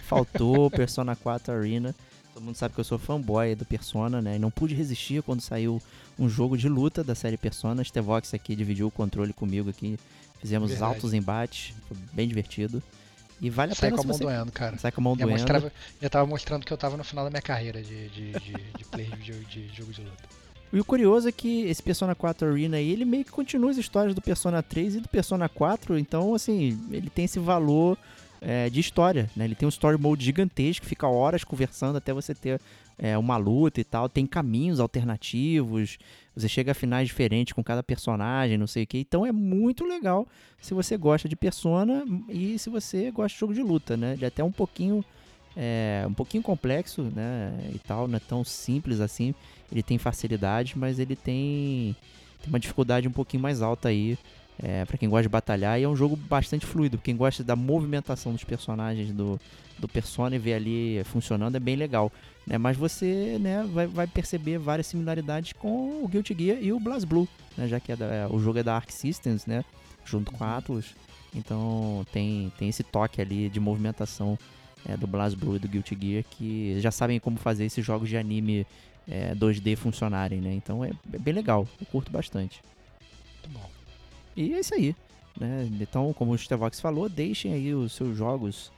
[0.03, 1.93] Faltou Persona 4 Arena.
[2.39, 4.37] Todo mundo sabe que eu sou fanboy do Persona, né?
[4.37, 5.81] E não pude resistir quando saiu
[6.17, 7.83] um jogo de luta da série Persona.
[7.83, 9.99] Stevox aqui dividiu o controle comigo aqui.
[10.39, 10.93] Fizemos Verdade.
[10.93, 11.75] altos embates.
[11.85, 12.81] Foi bem divertido.
[13.41, 14.23] E vale a Sai pena com a mão você...
[14.23, 14.77] doendo, cara.
[14.77, 15.37] Sai com a mão já doendo.
[15.37, 18.53] Mostrava, já tava mostrando que eu tava no final da minha carreira de, de, de,
[18.77, 20.23] de player de, de jogo de luta.
[20.71, 23.77] E o curioso é que esse Persona 4 Arena aí, ele meio que continua as
[23.77, 27.97] histórias do Persona 3 e do Persona 4, então, assim, ele tem esse valor
[28.41, 29.45] é, de história, né?
[29.45, 32.59] Ele tem um story mode gigantesco, fica horas conversando até você ter
[32.97, 34.07] é, uma luta e tal.
[34.07, 35.97] Tem caminhos alternativos,
[36.35, 38.99] você chega a finais diferentes com cada personagem, não sei o que.
[38.99, 40.27] Então é muito legal
[40.61, 44.13] se você gosta de Persona e se você gosta de jogo de luta, né?
[44.13, 45.03] Ele é até um pouquinho
[45.55, 47.71] é, um pouquinho complexo, né?
[47.73, 49.33] E tal, não é tão simples assim.
[49.71, 51.95] Ele tem facilidade, mas ele tem,
[52.41, 54.17] tem uma dificuldade um pouquinho mais alta aí
[54.61, 56.97] é, para quem gosta de batalhar, e é um jogo bastante fluido.
[56.97, 59.39] Quem gosta da movimentação dos personagens do,
[59.77, 62.11] do Persona e ver ali funcionando é bem legal.
[62.45, 62.57] Né?
[62.57, 67.27] Mas você né, vai, vai perceber várias similaridades com o Guilty Gear e o BlazBlue,
[67.57, 67.67] né?
[67.67, 69.63] já que é da, é, o jogo é da Arc Systems, né?
[70.03, 70.93] junto com a Atlus.
[71.33, 74.37] Então tem, tem esse toque ali de movimentação
[74.85, 78.17] é, do BlazBlue e do Guilty Gear que já sabem como fazer esses jogos de
[78.17, 78.65] anime
[79.07, 80.53] é, 2D funcionarem, né?
[80.53, 82.61] Então é, é bem legal, eu curto bastante.
[83.43, 83.78] Muito bom.
[84.39, 84.95] E é isso aí.
[85.37, 85.69] Né?
[85.81, 88.71] Então, como o Stevox falou, deixem aí os seus jogos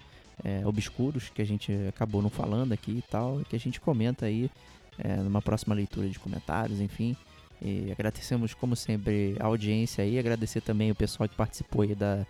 [0.43, 4.25] é, obscuros que a gente acabou não falando aqui e tal, que a gente comenta
[4.25, 4.49] aí
[4.97, 7.15] é, numa próxima leitura de comentários, enfim.
[7.61, 12.25] E agradecemos, como sempre, a audiência aí, agradecer também o pessoal que participou aí da,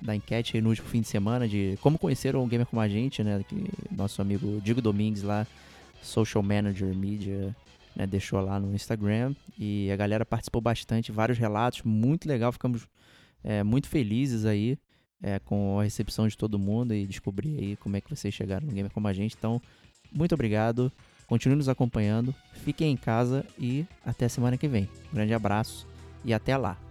[0.00, 2.88] da enquete aí no último fim de semana de como conheceram um gamer como a
[2.88, 3.44] gente, né?
[3.48, 5.44] Que nosso amigo Diego Domingues lá,
[6.00, 7.52] Social Manager Media,
[7.96, 12.86] né, deixou lá no Instagram e a galera participou bastante, vários relatos, muito legal, ficamos
[13.42, 14.78] é, muito felizes aí
[15.22, 18.66] é, com a recepção de todo mundo e descobrir aí como é que vocês chegaram
[18.66, 19.34] no Gamer Como a gente.
[19.36, 19.60] Então,
[20.12, 20.92] muito obrigado,
[21.26, 22.34] continue nos acompanhando,
[22.64, 24.88] fiquem em casa e até semana que vem.
[25.10, 25.86] Um grande abraço
[26.22, 26.85] e até lá!